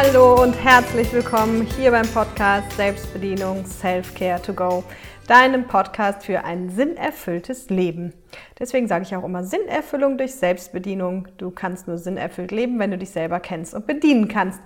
Hallo 0.00 0.40
und 0.40 0.52
herzlich 0.52 1.12
willkommen 1.12 1.66
hier 1.76 1.90
beim 1.90 2.06
Podcast 2.06 2.70
Selbstbedienung 2.76 3.66
Self-Care 3.66 4.40
to 4.40 4.54
Go, 4.54 4.84
deinem 5.26 5.66
Podcast 5.66 6.24
für 6.24 6.44
ein 6.44 6.70
sinnerfülltes 6.70 7.68
Leben. 7.68 8.12
Deswegen 8.60 8.86
sage 8.86 9.02
ich 9.02 9.16
auch 9.16 9.24
immer 9.24 9.42
Sinnerfüllung 9.42 10.16
durch 10.16 10.36
Selbstbedienung. 10.36 11.26
Du 11.36 11.50
kannst 11.50 11.88
nur 11.88 11.98
sinnerfüllt 11.98 12.52
leben, 12.52 12.78
wenn 12.78 12.92
du 12.92 12.98
dich 12.98 13.10
selber 13.10 13.40
kennst 13.40 13.74
und 13.74 13.88
bedienen 13.88 14.28
kannst. 14.28 14.60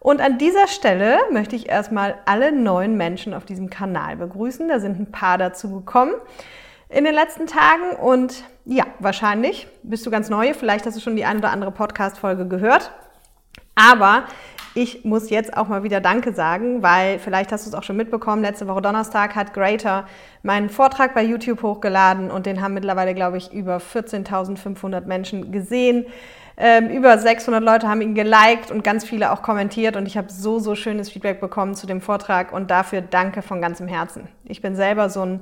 Und 0.00 0.20
an 0.20 0.36
dieser 0.36 0.68
Stelle 0.68 1.16
möchte 1.32 1.56
ich 1.56 1.70
erstmal 1.70 2.16
alle 2.26 2.52
neuen 2.52 2.98
Menschen 2.98 3.32
auf 3.32 3.46
diesem 3.46 3.70
Kanal 3.70 4.16
begrüßen. 4.16 4.68
Da 4.68 4.80
sind 4.80 5.00
ein 5.00 5.10
paar 5.10 5.38
dazu 5.38 5.72
gekommen 5.72 6.12
in 6.90 7.04
den 7.04 7.14
letzten 7.14 7.46
Tagen 7.46 7.96
und 8.02 8.44
ja, 8.66 8.84
wahrscheinlich 8.98 9.66
bist 9.82 10.04
du 10.04 10.10
ganz 10.10 10.28
neu. 10.28 10.52
Vielleicht 10.52 10.84
hast 10.84 10.98
du 10.98 11.00
schon 11.00 11.16
die 11.16 11.24
eine 11.24 11.38
oder 11.38 11.52
andere 11.52 11.70
Podcast-Folge 11.70 12.46
gehört. 12.48 12.92
Aber 13.76 14.24
ich 14.74 15.04
muss 15.04 15.30
jetzt 15.30 15.56
auch 15.56 15.68
mal 15.68 15.84
wieder 15.84 16.00
Danke 16.00 16.32
sagen, 16.32 16.82
weil 16.82 17.18
vielleicht 17.20 17.52
hast 17.52 17.64
du 17.64 17.70
es 17.70 17.74
auch 17.74 17.84
schon 17.84 17.96
mitbekommen, 17.96 18.42
letzte 18.42 18.66
Woche 18.66 18.82
Donnerstag 18.82 19.36
hat 19.36 19.54
Greater 19.54 20.06
meinen 20.42 20.68
Vortrag 20.68 21.14
bei 21.14 21.22
YouTube 21.22 21.62
hochgeladen 21.62 22.30
und 22.30 22.46
den 22.46 22.60
haben 22.60 22.74
mittlerweile, 22.74 23.14
glaube 23.14 23.36
ich, 23.36 23.52
über 23.52 23.76
14.500 23.76 25.06
Menschen 25.06 25.52
gesehen. 25.52 26.06
Ähm, 26.56 26.88
über 26.88 27.18
600 27.18 27.62
Leute 27.62 27.88
haben 27.88 28.00
ihn 28.00 28.14
geliked 28.14 28.70
und 28.70 28.84
ganz 28.84 29.04
viele 29.04 29.32
auch 29.32 29.42
kommentiert 29.42 29.96
und 29.96 30.06
ich 30.06 30.16
habe 30.16 30.30
so, 30.30 30.58
so 30.58 30.74
schönes 30.74 31.10
Feedback 31.10 31.40
bekommen 31.40 31.74
zu 31.74 31.86
dem 31.86 32.00
Vortrag 32.00 32.52
und 32.52 32.70
dafür 32.70 33.00
danke 33.00 33.42
von 33.42 33.60
ganzem 33.60 33.88
Herzen. 33.88 34.28
Ich 34.44 34.60
bin 34.60 34.76
selber 34.76 35.08
so 35.08 35.22
ein 35.22 35.40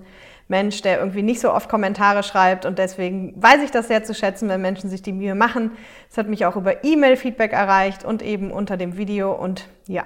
Mensch, 0.49 0.83
der 0.83 0.99
irgendwie 0.99 1.23
nicht 1.23 1.41
so 1.41 1.53
oft 1.53 1.69
Kommentare 1.69 2.23
schreibt 2.23 2.67
und 2.67 2.79
deswegen 2.79 3.35
weiß 3.41 3.63
ich 3.63 3.71
das 3.71 3.89
sehr 3.89 4.05
zu 4.05 4.15
schätzen, 4.15 4.49
wenn 4.49 4.61
Menschen 4.61 4.91
sich 4.91 5.03
die 5.03 5.13
Mühe 5.13 5.35
machen. 5.35 5.73
Es 6.11 6.19
hat 6.19 6.29
mich 6.29 6.47
auch 6.47 6.57
über 6.57 6.85
E-Mail-Feedback 6.85 7.53
erreicht 7.53 8.05
und 8.05 8.23
eben 8.23 8.51
unter 8.51 8.77
dem 8.77 8.97
Video 8.97 9.33
und 9.33 9.69
ja, 9.87 10.05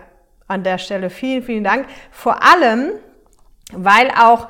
an 0.48 0.62
der 0.62 0.78
Stelle 0.78 1.11
vielen, 1.11 1.42
vielen 1.42 1.64
Dank. 1.64 1.86
Vor 2.11 2.42
allem, 2.42 2.91
weil 3.72 4.11
auch 4.11 4.48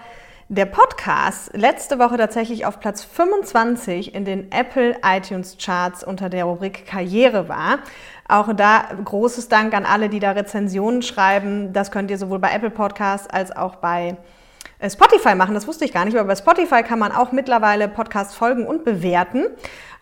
der 0.48 0.66
Podcast 0.66 1.50
letzte 1.54 1.98
Woche 1.98 2.16
tatsächlich 2.16 2.66
auf 2.66 2.78
Platz 2.78 3.02
25 3.02 4.14
in 4.14 4.24
den 4.24 4.52
Apple 4.52 4.96
iTunes 5.04 5.56
Charts 5.58 6.04
unter 6.04 6.28
der 6.28 6.44
Rubrik 6.44 6.86
Karriere 6.86 7.48
war. 7.48 7.80
Auch 8.28 8.52
da 8.54 8.84
großes 9.04 9.48
Dank 9.48 9.74
an 9.74 9.84
alle, 9.84 10.08
die 10.08 10.20
da 10.20 10.32
Rezensionen 10.32 11.02
schreiben. 11.02 11.72
Das 11.72 11.90
könnt 11.90 12.12
ihr 12.12 12.18
sowohl 12.18 12.38
bei 12.38 12.52
Apple 12.52 12.70
Podcasts 12.70 13.28
als 13.28 13.56
auch 13.56 13.76
bei 13.76 14.16
Spotify 14.88 15.34
machen. 15.34 15.54
Das 15.54 15.66
wusste 15.66 15.84
ich 15.84 15.92
gar 15.92 16.04
nicht, 16.04 16.16
aber 16.16 16.28
bei 16.28 16.36
Spotify 16.36 16.82
kann 16.82 16.98
man 16.98 17.12
auch 17.12 17.32
mittlerweile 17.32 17.88
Podcasts 17.88 18.34
folgen 18.34 18.66
und 18.66 18.84
bewerten. 18.84 19.46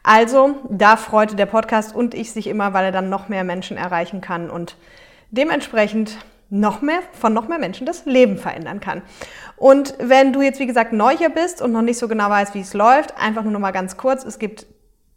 Also 0.02 0.56
da 0.68 0.96
freute 0.96 1.36
der 1.36 1.46
Podcast 1.46 1.94
und 1.94 2.14
ich 2.14 2.32
sich 2.32 2.46
immer, 2.46 2.74
weil 2.74 2.86
er 2.86 2.92
dann 2.92 3.08
noch 3.08 3.28
mehr 3.28 3.44
Menschen 3.44 3.76
erreichen 3.76 4.20
kann 4.20 4.50
und 4.50 4.76
dementsprechend 5.30 6.18
noch 6.50 6.82
mehr, 6.82 7.00
von 7.12 7.32
noch 7.32 7.48
mehr 7.48 7.58
Menschen 7.58 7.86
das 7.86 8.04
Leben 8.04 8.36
verändern 8.36 8.80
kann. 8.80 9.02
Und 9.56 9.94
wenn 9.98 10.32
du 10.32 10.42
jetzt, 10.42 10.60
wie 10.60 10.66
gesagt, 10.66 10.92
neu 10.92 11.16
hier 11.16 11.30
bist 11.30 11.62
und 11.62 11.72
noch 11.72 11.82
nicht 11.82 11.98
so 11.98 12.06
genau 12.06 12.28
weißt, 12.28 12.54
wie 12.54 12.60
es 12.60 12.74
läuft, 12.74 13.16
einfach 13.18 13.42
nur 13.42 13.52
noch 13.52 13.60
mal 13.60 13.70
ganz 13.70 13.96
kurz. 13.96 14.24
Es 14.24 14.38
gibt 14.38 14.66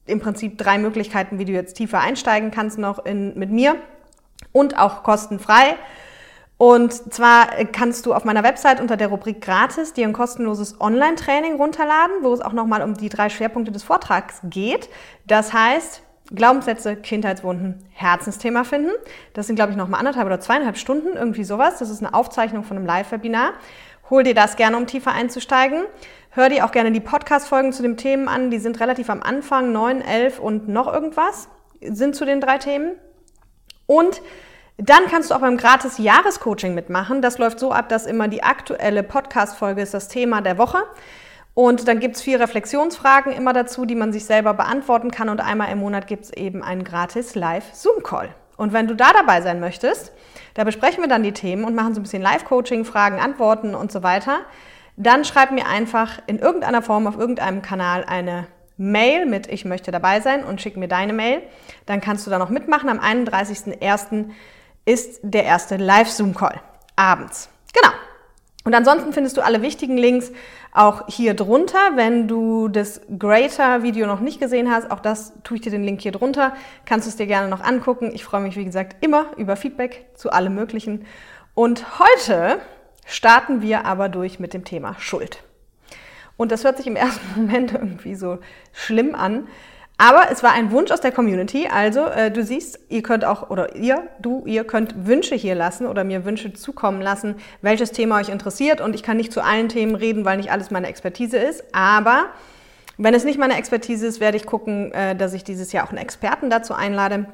im 0.06 0.20
Prinzip 0.20 0.58
drei 0.58 0.78
Möglichkeiten, 0.78 1.38
wie 1.38 1.46
du 1.46 1.52
jetzt 1.52 1.74
tiefer 1.74 2.00
einsteigen 2.00 2.52
kannst 2.52 2.78
noch 2.78 3.06
in, 3.06 3.38
mit 3.38 3.52
mir 3.52 3.76
und 4.54 4.80
auch 4.80 5.04
kostenfrei. 5.04 5.76
Und 6.58 7.14
zwar 7.14 7.48
kannst 7.72 8.08
du 8.08 8.14
auf 8.14 8.26
meiner 8.26 8.44
Website 8.44 8.82
unter 8.82 8.98
der 8.98 9.10
Rubrik 9.10 9.42
Gratis 9.42 9.94
dir 9.94 10.08
ein 10.08 10.14
kostenloses 10.14 10.82
Online-Training 10.82 11.58
runterladen, 11.58 12.24
wo 12.24 12.34
es 12.34 12.42
auch 12.42 12.54
nochmal 12.54 12.82
um 12.82 12.96
die 12.96 13.10
drei 13.10 13.30
Schwerpunkte 13.30 13.72
des 13.72 13.84
Vortrags 13.84 14.40
geht. 14.44 14.90
Das 15.28 15.54
heißt, 15.54 16.02
Glaubenssätze, 16.34 16.96
Kindheitswunden, 16.96 17.86
Herzensthema 17.92 18.64
finden. 18.64 18.92
Das 19.34 19.46
sind, 19.48 19.56
glaube 19.56 19.72
ich, 19.72 19.78
nochmal 19.78 20.00
anderthalb 20.00 20.26
oder 20.26 20.40
zweieinhalb 20.40 20.78
Stunden, 20.78 21.16
irgendwie 21.16 21.44
sowas. 21.44 21.78
Das 21.78 21.92
ist 21.92 22.04
eine 22.04 22.14
Aufzeichnung 22.16 22.64
von 22.64 22.78
einem 22.78 22.88
Live-Webinar. 22.88 23.54
Hol 24.10 24.24
dir 24.24 24.34
das 24.34 24.56
gerne, 24.56 24.78
um 24.78 24.88
tiefer 24.88 25.12
einzusteigen. 25.12 25.84
Hör 26.32 26.50
dir 26.50 26.66
auch 26.66 26.72
gerne 26.72 26.92
die 26.92 27.00
Podcast-Folgen 27.00 27.72
zu 27.72 27.84
den 27.84 27.98
Themen 27.98 28.28
an. 28.28 28.50
Die 28.50 28.60
sind 28.60 28.80
relativ 28.80 29.10
am 29.10 29.22
Anfang, 29.22 29.72
9, 29.72 30.02
11 30.02 30.40
und 30.40 30.68
noch 30.68 30.92
irgendwas 30.92 31.50
sind 31.82 32.16
zu 32.16 32.26
den 32.26 32.42
drei 32.42 32.58
Themen. 32.58 32.94
Und 33.86 34.22
dann 34.78 35.08
kannst 35.08 35.32
du 35.32 35.36
auch 35.36 35.40
beim 35.40 35.58
gratis 35.58 35.98
Jahrescoaching 35.98 36.76
mitmachen. 36.76 37.22
Das 37.22 37.40
läuft 37.40 37.60
so 37.60 37.72
ab, 37.72 37.90
dass 37.90 38.06
immer 38.06 38.28
die 38.28 38.44
aktuelle 38.44 39.02
Podcast-Folge 39.02 39.82
ist 39.82 39.94
das 39.94 40.08
Thema 40.08 40.42
der 40.42 40.58
Woche. 40.58 40.84
Und 41.56 41.88
dann 41.88 42.00
gibt's 42.00 42.22
vier 42.22 42.40
Reflexionsfragen 42.40 43.34
immer 43.34 43.52
dazu, 43.52 43.86
die 43.86 43.96
man 43.96 44.14
sich 44.14 44.26
selber 44.26 44.54
beantworten 44.54 45.10
kann. 45.10 45.30
Und 45.30 45.42
einmal 45.42 45.72
im 45.72 45.80
Monat 45.80 46.06
gibt's 46.06 46.30
eben 46.32 46.62
einen 46.62 46.84
gratis 46.84 47.34
Live-Zoom-Call. 47.34 48.30
Und 48.58 48.74
wenn 48.74 48.88
du 48.88 48.96
da 48.96 49.12
dabei 49.14 49.42
sein 49.42 49.60
möchtest, 49.60 50.12
da 50.54 50.64
besprechen 50.64 51.02
wir 51.02 51.10
dann 51.10 51.24
die 51.24 51.32
Themen 51.32 51.64
und 51.64 51.74
machen 51.74 51.96
so 51.96 52.00
ein 52.00 52.04
bisschen 52.04 52.22
Live-Coaching, 52.22 52.86
Fragen, 52.86 53.20
Antworten 53.20 53.74
und 53.74 53.92
so 53.92 54.04
weiter. 54.04 54.42
Dann 54.96 55.26
schreib 55.26 55.52
mir 55.52 55.68
einfach 55.68 56.20
in 56.28 56.38
irgendeiner 56.38 56.84
Form 56.84 57.08
auf 57.08 57.18
irgendeinem 57.18 57.64
Kanal 57.64 58.04
eine 58.06 58.46
Mail 58.78 59.26
mit 59.26 59.48
Ich 59.48 59.66
möchte 59.66 59.90
dabei 59.90 60.22
sein 60.22 60.44
und 60.44 60.62
schick 60.62 60.78
mir 60.78 60.88
deine 60.88 61.14
Mail. 61.14 61.42
Dann 61.88 62.02
kannst 62.02 62.28
du 62.28 62.32
da 62.32 62.38
noch 62.38 62.50
mitmachen. 62.50 62.90
Am 62.90 63.00
31.01 63.00 64.30
ist 64.88 65.20
der 65.22 65.44
erste 65.44 65.76
Live-Zoom-Call 65.76 66.62
abends. 66.96 67.50
Genau. 67.74 67.94
Und 68.64 68.74
ansonsten 68.74 69.12
findest 69.12 69.36
du 69.36 69.42
alle 69.42 69.62
wichtigen 69.62 69.98
Links 69.98 70.32
auch 70.72 71.08
hier 71.08 71.34
drunter. 71.34 71.92
Wenn 71.96 72.28
du 72.28 72.70
das 72.70 73.02
Greater-Video 73.20 74.08
noch 74.08 74.22
nicht 74.22 74.40
gesehen 74.40 74.72
hast, 74.72 74.90
auch 74.90 75.02
das 75.02 75.34
tue 75.44 75.58
ich 75.58 75.62
dir 75.62 75.72
den 75.72 75.84
Link 75.84 76.02
hier 76.02 76.14
drunter, 76.14 76.54
kannst 76.86 77.06
du 77.06 77.10
es 77.10 77.18
dir 77.18 77.28
gerne 77.28 77.50
noch 77.50 77.62
angucken. 77.62 78.12
Ich 78.14 78.24
freue 78.24 78.42
mich, 78.42 78.56
wie 78.56 78.64
gesagt, 78.66 79.04
immer 79.04 79.28
über 79.36 79.58
Feedback 79.58 80.08
zu 80.16 80.32
allem 80.32 80.56
Möglichen. 80.56 81.06
Und 81.54 82.00
heute 82.00 82.60
starten 83.06 83.62
wir 83.62 83.86
aber 83.86 84.08
durch 84.08 84.40
mit 84.40 84.54
dem 84.54 84.64
Thema 84.64 84.96
Schuld. 85.00 85.44
Und 86.38 86.52
das 86.54 86.64
hört 86.64 86.78
sich 86.78 86.88
im 86.88 86.96
ersten 86.98 87.26
Moment 87.36 87.74
irgendwie 87.74 88.16
so 88.16 88.40
schlimm 88.72 89.16
an. 89.16 89.48
Aber 89.98 90.26
es 90.32 90.44
war 90.44 90.52
ein 90.54 90.72
Wunsch 90.72 90.92
aus 90.92 91.02
der 91.02 91.12
Community. 91.12 91.68
Also 91.74 92.06
äh, 92.06 92.30
du 92.30 92.44
siehst, 92.44 92.80
ihr 92.90 93.02
könnt 93.02 93.26
auch, 93.26 93.50
oder 93.50 93.76
ihr, 93.76 94.08
du, 94.20 94.44
ihr 94.46 94.64
könnt 94.64 95.08
Wünsche 95.08 95.34
hier 95.34 95.56
lassen 95.56 95.88
oder 95.88 96.04
mir 96.04 96.24
Wünsche 96.24 96.54
zukommen 96.54 97.02
lassen, 97.02 97.36
welches 97.62 97.92
Thema 97.92 98.20
euch 98.20 98.30
interessiert. 98.30 98.80
Und 98.80 98.94
ich 98.94 99.02
kann 99.02 99.18
nicht 99.18 99.34
zu 99.34 99.42
allen 99.44 99.70
Themen 99.70 99.96
reden, 99.96 100.24
weil 100.24 100.38
nicht 100.38 100.52
alles 100.52 100.70
meine 100.70 100.88
Expertise 100.88 101.38
ist. 101.38 101.64
Aber 101.74 102.28
wenn 102.98 103.16
es 103.16 103.24
nicht 103.24 103.40
meine 103.40 103.58
Expertise 103.58 104.06
ist, 104.06 104.20
werde 104.20 104.38
ich 104.38 104.46
gucken, 104.46 104.92
äh, 104.92 105.16
dass 105.16 105.34
ich 105.34 105.44
dieses 105.44 105.72
Jahr 105.72 105.86
auch 105.86 105.90
einen 105.90 106.00
Experten 106.00 106.50
dazu 106.50 106.74
einlade 106.74 107.26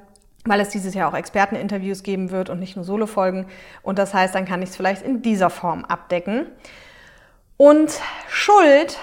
weil 0.45 0.59
es 0.59 0.69
dieses 0.69 0.93
Jahr 0.93 1.09
auch 1.09 1.17
Experteninterviews 1.17 2.03
geben 2.03 2.31
wird 2.31 2.49
und 2.49 2.59
nicht 2.59 2.75
nur 2.75 2.83
Solo-Folgen. 2.83 3.45
Und 3.81 3.97
das 3.97 4.13
heißt, 4.13 4.35
dann 4.35 4.45
kann 4.45 4.61
ich 4.61 4.69
es 4.69 4.75
vielleicht 4.75 5.01
in 5.01 5.21
dieser 5.21 5.49
Form 5.49 5.85
abdecken. 5.85 6.47
Und 7.57 7.91
Schuld 8.27 8.99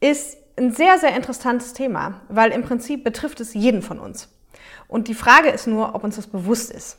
ist 0.00 0.36
ein 0.56 0.72
sehr, 0.72 0.98
sehr 0.98 1.16
interessantes 1.16 1.72
Thema, 1.72 2.20
weil 2.28 2.52
im 2.52 2.62
Prinzip 2.62 3.04
betrifft 3.04 3.40
es 3.40 3.54
jeden 3.54 3.82
von 3.82 3.98
uns. 3.98 4.28
Und 4.88 5.08
die 5.08 5.14
Frage 5.14 5.48
ist 5.48 5.66
nur, 5.66 5.94
ob 5.94 6.04
uns 6.04 6.16
das 6.16 6.26
bewusst 6.26 6.70
ist. 6.70 6.98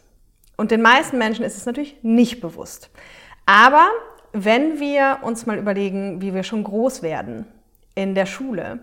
Und 0.57 0.71
den 0.71 0.81
meisten 0.81 1.17
Menschen 1.17 1.45
ist 1.45 1.57
es 1.57 1.65
natürlich 1.65 1.97
nicht 2.01 2.41
bewusst. 2.41 2.89
Aber 3.45 3.87
wenn 4.33 4.79
wir 4.79 5.19
uns 5.21 5.45
mal 5.45 5.57
überlegen, 5.57 6.21
wie 6.21 6.33
wir 6.33 6.43
schon 6.43 6.63
groß 6.63 7.01
werden 7.01 7.45
in 7.93 8.15
der 8.15 8.25
Schule, 8.25 8.79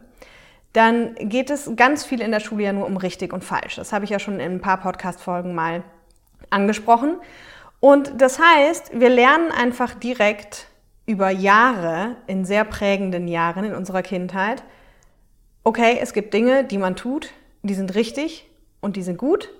dann 0.72 1.14
geht 1.16 1.50
es 1.50 1.70
ganz 1.76 2.04
viel 2.04 2.22
in 2.22 2.30
der 2.30 2.40
Schule 2.40 2.64
ja 2.64 2.72
nur 2.72 2.86
um 2.86 2.96
richtig 2.96 3.32
und 3.32 3.44
falsch. 3.44 3.76
Das 3.76 3.92
habe 3.92 4.04
ich 4.04 4.10
ja 4.10 4.18
schon 4.18 4.40
in 4.40 4.52
ein 4.52 4.60
paar 4.60 4.78
Podcast-Folgen 4.78 5.54
mal 5.54 5.82
angesprochen. 6.48 7.16
Und 7.80 8.20
das 8.20 8.38
heißt, 8.38 8.98
wir 8.98 9.10
lernen 9.10 9.50
einfach 9.52 9.94
direkt 9.94 10.68
über 11.06 11.30
Jahre, 11.30 12.16
in 12.26 12.44
sehr 12.44 12.64
prägenden 12.64 13.28
Jahren 13.28 13.64
in 13.64 13.74
unserer 13.74 14.02
Kindheit, 14.02 14.62
okay, 15.64 15.98
es 16.00 16.12
gibt 16.12 16.34
Dinge, 16.34 16.64
die 16.64 16.78
man 16.78 16.96
tut, 16.96 17.30
die 17.62 17.74
sind 17.74 17.94
richtig 17.94 18.48
und 18.80 18.96
die 18.96 19.02
sind 19.02 19.18
gut. 19.18 19.50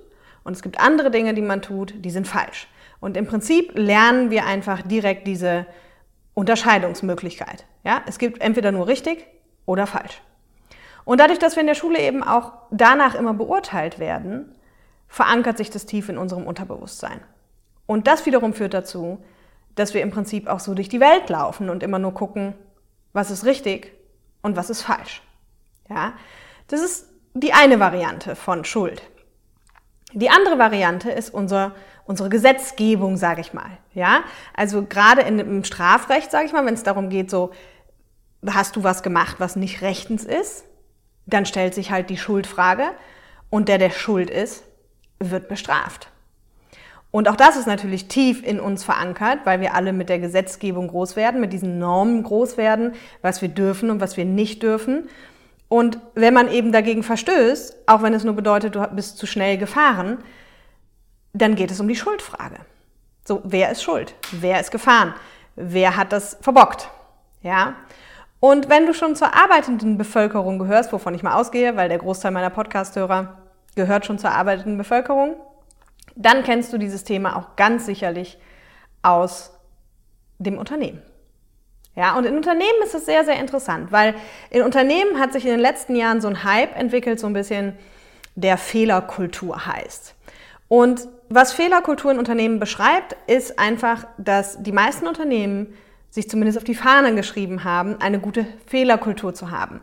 Und 0.44 0.54
es 0.54 0.62
gibt 0.62 0.80
andere 0.80 1.10
Dinge, 1.10 1.34
die 1.34 1.42
man 1.42 1.62
tut, 1.62 1.94
die 1.98 2.10
sind 2.10 2.26
falsch. 2.26 2.68
Und 3.00 3.16
im 3.16 3.26
Prinzip 3.26 3.72
lernen 3.76 4.30
wir 4.30 4.46
einfach 4.46 4.82
direkt 4.82 5.26
diese 5.26 5.66
Unterscheidungsmöglichkeit. 6.34 7.64
Ja, 7.84 8.02
es 8.06 8.18
gibt 8.18 8.40
entweder 8.40 8.72
nur 8.72 8.86
richtig 8.86 9.26
oder 9.66 9.86
falsch. 9.86 10.20
Und 11.04 11.18
dadurch, 11.18 11.38
dass 11.38 11.56
wir 11.56 11.60
in 11.60 11.66
der 11.66 11.74
Schule 11.74 11.98
eben 11.98 12.22
auch 12.22 12.52
danach 12.70 13.14
immer 13.14 13.34
beurteilt 13.34 13.98
werden, 13.98 14.54
verankert 15.08 15.58
sich 15.58 15.70
das 15.70 15.86
tief 15.86 16.08
in 16.08 16.18
unserem 16.18 16.46
Unterbewusstsein. 16.46 17.20
Und 17.86 18.06
das 18.06 18.24
wiederum 18.24 18.54
führt 18.54 18.74
dazu, 18.74 19.22
dass 19.74 19.94
wir 19.94 20.02
im 20.02 20.10
Prinzip 20.10 20.48
auch 20.48 20.60
so 20.60 20.74
durch 20.74 20.88
die 20.88 21.00
Welt 21.00 21.28
laufen 21.28 21.70
und 21.70 21.82
immer 21.82 21.98
nur 21.98 22.14
gucken, 22.14 22.54
was 23.12 23.30
ist 23.30 23.44
richtig 23.44 23.92
und 24.42 24.56
was 24.56 24.70
ist 24.70 24.82
falsch. 24.82 25.22
Ja, 25.88 26.14
das 26.68 26.80
ist 26.80 27.08
die 27.34 27.52
eine 27.52 27.80
Variante 27.80 28.36
von 28.36 28.64
Schuld. 28.64 29.02
Die 30.12 30.30
andere 30.30 30.58
Variante 30.58 31.10
ist 31.10 31.32
unser, 31.32 31.74
unsere 32.04 32.28
Gesetzgebung, 32.28 33.16
sage 33.16 33.40
ich 33.40 33.54
mal. 33.54 33.78
Ja, 33.94 34.24
also 34.54 34.84
gerade 34.84 35.22
im 35.22 35.64
Strafrecht, 35.64 36.30
sage 36.30 36.46
ich 36.46 36.52
mal, 36.52 36.66
wenn 36.66 36.74
es 36.74 36.82
darum 36.82 37.08
geht, 37.08 37.30
so 37.30 37.52
hast 38.46 38.76
du 38.76 38.82
was 38.82 39.02
gemacht, 39.02 39.36
was 39.38 39.56
nicht 39.56 39.82
rechtens 39.82 40.24
ist, 40.24 40.64
dann 41.26 41.46
stellt 41.46 41.74
sich 41.74 41.90
halt 41.90 42.10
die 42.10 42.16
Schuldfrage 42.16 42.90
und 43.48 43.68
der, 43.68 43.78
der 43.78 43.90
schuld 43.90 44.28
ist, 44.28 44.64
wird 45.18 45.48
bestraft. 45.48 46.11
Und 47.12 47.28
auch 47.28 47.36
das 47.36 47.56
ist 47.56 47.66
natürlich 47.66 48.08
tief 48.08 48.42
in 48.42 48.58
uns 48.58 48.84
verankert, 48.84 49.40
weil 49.44 49.60
wir 49.60 49.74
alle 49.74 49.92
mit 49.92 50.08
der 50.08 50.18
Gesetzgebung 50.18 50.88
groß 50.88 51.14
werden, 51.14 51.42
mit 51.42 51.52
diesen 51.52 51.78
Normen 51.78 52.22
groß 52.22 52.56
werden, 52.56 52.94
was 53.20 53.42
wir 53.42 53.50
dürfen 53.50 53.90
und 53.90 54.00
was 54.00 54.16
wir 54.16 54.24
nicht 54.24 54.62
dürfen. 54.62 55.08
Und 55.68 55.98
wenn 56.14 56.32
man 56.32 56.50
eben 56.50 56.72
dagegen 56.72 57.02
verstößt, 57.02 57.84
auch 57.86 58.02
wenn 58.02 58.14
es 58.14 58.24
nur 58.24 58.34
bedeutet, 58.34 58.74
du 58.74 58.86
bist 58.88 59.18
zu 59.18 59.26
schnell 59.26 59.58
gefahren, 59.58 60.18
dann 61.34 61.54
geht 61.54 61.70
es 61.70 61.80
um 61.80 61.88
die 61.88 61.96
Schuldfrage. 61.96 62.56
So, 63.26 63.42
wer 63.44 63.70
ist 63.70 63.82
schuld? 63.82 64.14
Wer 64.32 64.58
ist 64.58 64.70
gefahren? 64.70 65.14
Wer 65.54 65.96
hat 65.96 66.12
das 66.12 66.38
verbockt? 66.40 66.88
Ja? 67.42 67.76
Und 68.40 68.70
wenn 68.70 68.86
du 68.86 68.94
schon 68.94 69.16
zur 69.16 69.34
arbeitenden 69.34 69.98
Bevölkerung 69.98 70.58
gehörst, 70.58 70.92
wovon 70.94 71.14
ich 71.14 71.22
mal 71.22 71.34
ausgehe, 71.34 71.76
weil 71.76 71.90
der 71.90 71.98
Großteil 71.98 72.32
meiner 72.32 72.50
Podcasthörer 72.50 73.36
gehört 73.76 74.06
schon 74.06 74.18
zur 74.18 74.30
arbeitenden 74.30 74.78
Bevölkerung, 74.78 75.36
dann 76.16 76.42
kennst 76.42 76.72
du 76.72 76.78
dieses 76.78 77.04
Thema 77.04 77.36
auch 77.36 77.56
ganz 77.56 77.86
sicherlich 77.86 78.38
aus 79.02 79.52
dem 80.38 80.58
Unternehmen. 80.58 81.02
Ja, 81.94 82.16
und 82.16 82.24
in 82.24 82.36
Unternehmen 82.36 82.82
ist 82.82 82.94
es 82.94 83.04
sehr, 83.04 83.24
sehr 83.24 83.38
interessant, 83.38 83.92
weil 83.92 84.14
in 84.50 84.62
Unternehmen 84.62 85.18
hat 85.18 85.32
sich 85.32 85.44
in 85.44 85.50
den 85.50 85.60
letzten 85.60 85.94
Jahren 85.94 86.20
so 86.20 86.28
ein 86.28 86.42
Hype 86.42 86.74
entwickelt, 86.76 87.20
so 87.20 87.26
ein 87.26 87.34
bisschen 87.34 87.76
der 88.34 88.56
Fehlerkultur 88.56 89.66
heißt. 89.66 90.14
Und 90.68 91.06
was 91.28 91.52
Fehlerkultur 91.52 92.12
in 92.12 92.18
Unternehmen 92.18 92.58
beschreibt, 92.58 93.14
ist 93.26 93.58
einfach, 93.58 94.06
dass 94.16 94.62
die 94.62 94.72
meisten 94.72 95.06
Unternehmen 95.06 95.74
sich 96.08 96.30
zumindest 96.30 96.56
auf 96.56 96.64
die 96.64 96.74
Fahnen 96.74 97.14
geschrieben 97.14 97.64
haben, 97.64 98.00
eine 98.00 98.20
gute 98.20 98.46
Fehlerkultur 98.66 99.34
zu 99.34 99.50
haben. 99.50 99.80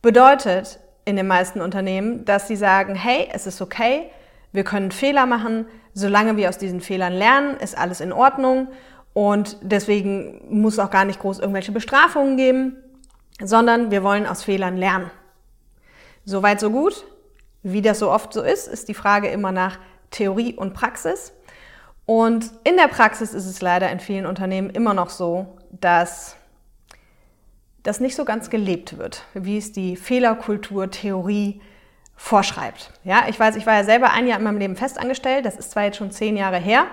Bedeutet 0.00 0.78
in 1.04 1.16
den 1.16 1.26
meisten 1.26 1.60
Unternehmen, 1.60 2.24
dass 2.24 2.48
sie 2.48 2.56
sagen, 2.56 2.94
hey, 2.94 3.28
es 3.32 3.46
ist 3.46 3.60
okay, 3.60 4.10
wir 4.52 4.64
können 4.64 4.90
Fehler 4.90 5.26
machen, 5.26 5.66
solange 5.94 6.36
wir 6.36 6.48
aus 6.48 6.58
diesen 6.58 6.80
Fehlern 6.80 7.12
lernen, 7.12 7.56
ist 7.56 7.76
alles 7.76 8.00
in 8.00 8.12
Ordnung 8.12 8.68
und 9.14 9.56
deswegen 9.62 10.42
muss 10.48 10.74
es 10.74 10.78
auch 10.78 10.90
gar 10.90 11.04
nicht 11.04 11.20
groß 11.20 11.38
irgendwelche 11.38 11.72
Bestrafungen 11.72 12.36
geben, 12.36 12.76
sondern 13.40 13.90
wir 13.90 14.02
wollen 14.02 14.26
aus 14.26 14.42
Fehlern 14.42 14.76
lernen. 14.76 15.10
Soweit 16.24 16.60
so 16.60 16.70
gut. 16.70 17.04
Wie 17.64 17.82
das 17.82 18.00
so 18.00 18.10
oft 18.10 18.32
so 18.32 18.42
ist, 18.42 18.66
ist 18.66 18.88
die 18.88 18.94
Frage 18.94 19.28
immer 19.28 19.52
nach 19.52 19.78
Theorie 20.10 20.54
und 20.54 20.74
Praxis. 20.74 21.32
Und 22.06 22.50
in 22.64 22.76
der 22.76 22.88
Praxis 22.88 23.34
ist 23.34 23.46
es 23.46 23.60
leider 23.60 23.90
in 23.90 24.00
vielen 24.00 24.26
Unternehmen 24.26 24.70
immer 24.70 24.94
noch 24.94 25.10
so, 25.10 25.46
dass 25.70 26.36
das 27.84 28.00
nicht 28.00 28.16
so 28.16 28.24
ganz 28.24 28.50
gelebt 28.50 28.98
wird, 28.98 29.24
wie 29.34 29.58
es 29.58 29.72
die 29.72 29.96
Fehlerkultur, 29.96 30.90
Theorie 30.90 31.60
vorschreibt. 32.22 32.90
Ja, 33.02 33.24
ich 33.28 33.38
weiß, 33.38 33.56
ich 33.56 33.66
war 33.66 33.74
ja 33.74 33.82
selber 33.82 34.12
ein 34.12 34.28
Jahr 34.28 34.38
in 34.38 34.44
meinem 34.44 34.58
Leben 34.58 34.76
festangestellt, 34.76 35.44
das 35.44 35.56
ist 35.56 35.72
zwar 35.72 35.82
jetzt 35.82 35.96
schon 35.96 36.12
zehn 36.12 36.36
Jahre 36.36 36.58
her, 36.58 36.86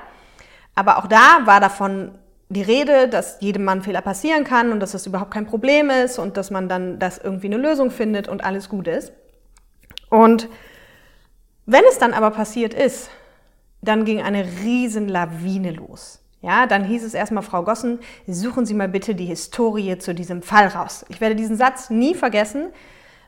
aber 0.73 0.97
auch 0.97 1.05
da 1.05 1.41
war 1.45 1.59
davon 1.59 2.17
die 2.49 2.63
Rede, 2.63 3.07
dass 3.07 3.39
jedem 3.39 3.63
Mann 3.63 3.83
Fehler 3.83 4.01
passieren 4.01 4.43
kann 4.43 4.71
und 4.71 4.79
dass 4.79 4.93
das 4.93 5.05
überhaupt 5.05 5.29
kein 5.29 5.45
Problem 5.45 5.91
ist 5.91 6.17
und 6.17 6.35
dass 6.35 6.49
man 6.49 6.67
dann 6.67 6.97
das 6.97 7.19
irgendwie 7.19 7.45
eine 7.45 7.57
Lösung 7.57 7.91
findet 7.91 8.27
und 8.27 8.43
alles 8.43 8.69
gut 8.69 8.87
ist. 8.87 9.13
Und 10.09 10.49
wenn 11.67 11.83
es 11.87 11.99
dann 11.99 12.15
aber 12.15 12.31
passiert 12.31 12.73
ist, 12.73 13.11
dann 13.83 14.05
ging 14.05 14.23
eine 14.23 14.43
riesen 14.63 15.07
Lawine 15.07 15.71
los. 15.71 16.23
Ja, 16.41 16.65
dann 16.65 16.83
hieß 16.85 17.03
es 17.03 17.13
erstmal, 17.13 17.43
Frau 17.43 17.63
Gossen, 17.63 17.99
suchen 18.25 18.65
Sie 18.65 18.73
mal 18.73 18.89
bitte 18.89 19.13
die 19.13 19.25
Historie 19.25 19.99
zu 19.99 20.15
diesem 20.15 20.41
Fall 20.41 20.69
raus. 20.69 21.05
Ich 21.09 21.21
werde 21.21 21.35
diesen 21.35 21.55
Satz 21.55 21.91
nie 21.91 22.15
vergessen, 22.15 22.69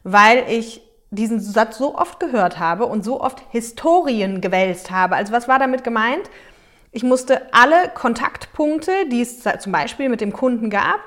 weil 0.04 0.46
ich 0.50 0.82
diesen 1.12 1.40
Satz 1.40 1.78
so 1.78 1.96
oft 1.96 2.20
gehört 2.20 2.60
habe 2.60 2.86
und 2.86 3.04
so 3.04 3.22
oft 3.22 3.42
Historien 3.50 4.42
gewälzt 4.42 4.92
habe. 4.92 5.16
Also 5.16 5.34
was 5.34 5.48
war 5.48 5.60
damit 5.60 5.84
gemeint? 5.84 6.30
Ich 6.92 7.04
musste 7.04 7.54
alle 7.54 7.90
Kontaktpunkte, 7.94 8.92
die 9.12 9.22
es 9.22 9.44
zum 9.60 9.72
Beispiel 9.72 10.10
mit 10.10 10.22
dem 10.22 10.34
Kunden 10.34 10.70
gab, 10.70 11.00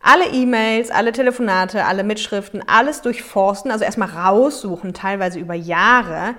alle 0.00 0.26
E-Mails, 0.28 0.90
alle 0.90 1.12
Telefonate, 1.12 1.84
alle 1.84 2.04
Mitschriften, 2.04 2.62
alles 2.66 3.02
durchforsten, 3.02 3.70
also 3.70 3.84
erstmal 3.84 4.08
raussuchen, 4.08 4.94
teilweise 4.94 5.38
über 5.38 5.54
Jahre 5.54 6.34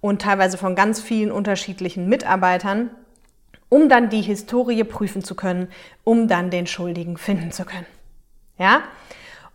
und 0.00 0.20
teilweise 0.20 0.58
von 0.58 0.74
ganz 0.74 1.00
vielen 1.00 1.30
unterschiedlichen 1.30 2.08
Mitarbeitern 2.08 2.90
um 3.74 3.88
dann 3.88 4.08
die 4.08 4.22
Historie 4.22 4.84
prüfen 4.84 5.24
zu 5.24 5.34
können, 5.34 5.68
um 6.04 6.28
dann 6.28 6.50
den 6.50 6.68
Schuldigen 6.68 7.16
finden 7.16 7.50
zu 7.50 7.64
können. 7.64 7.86
Ja? 8.56 8.82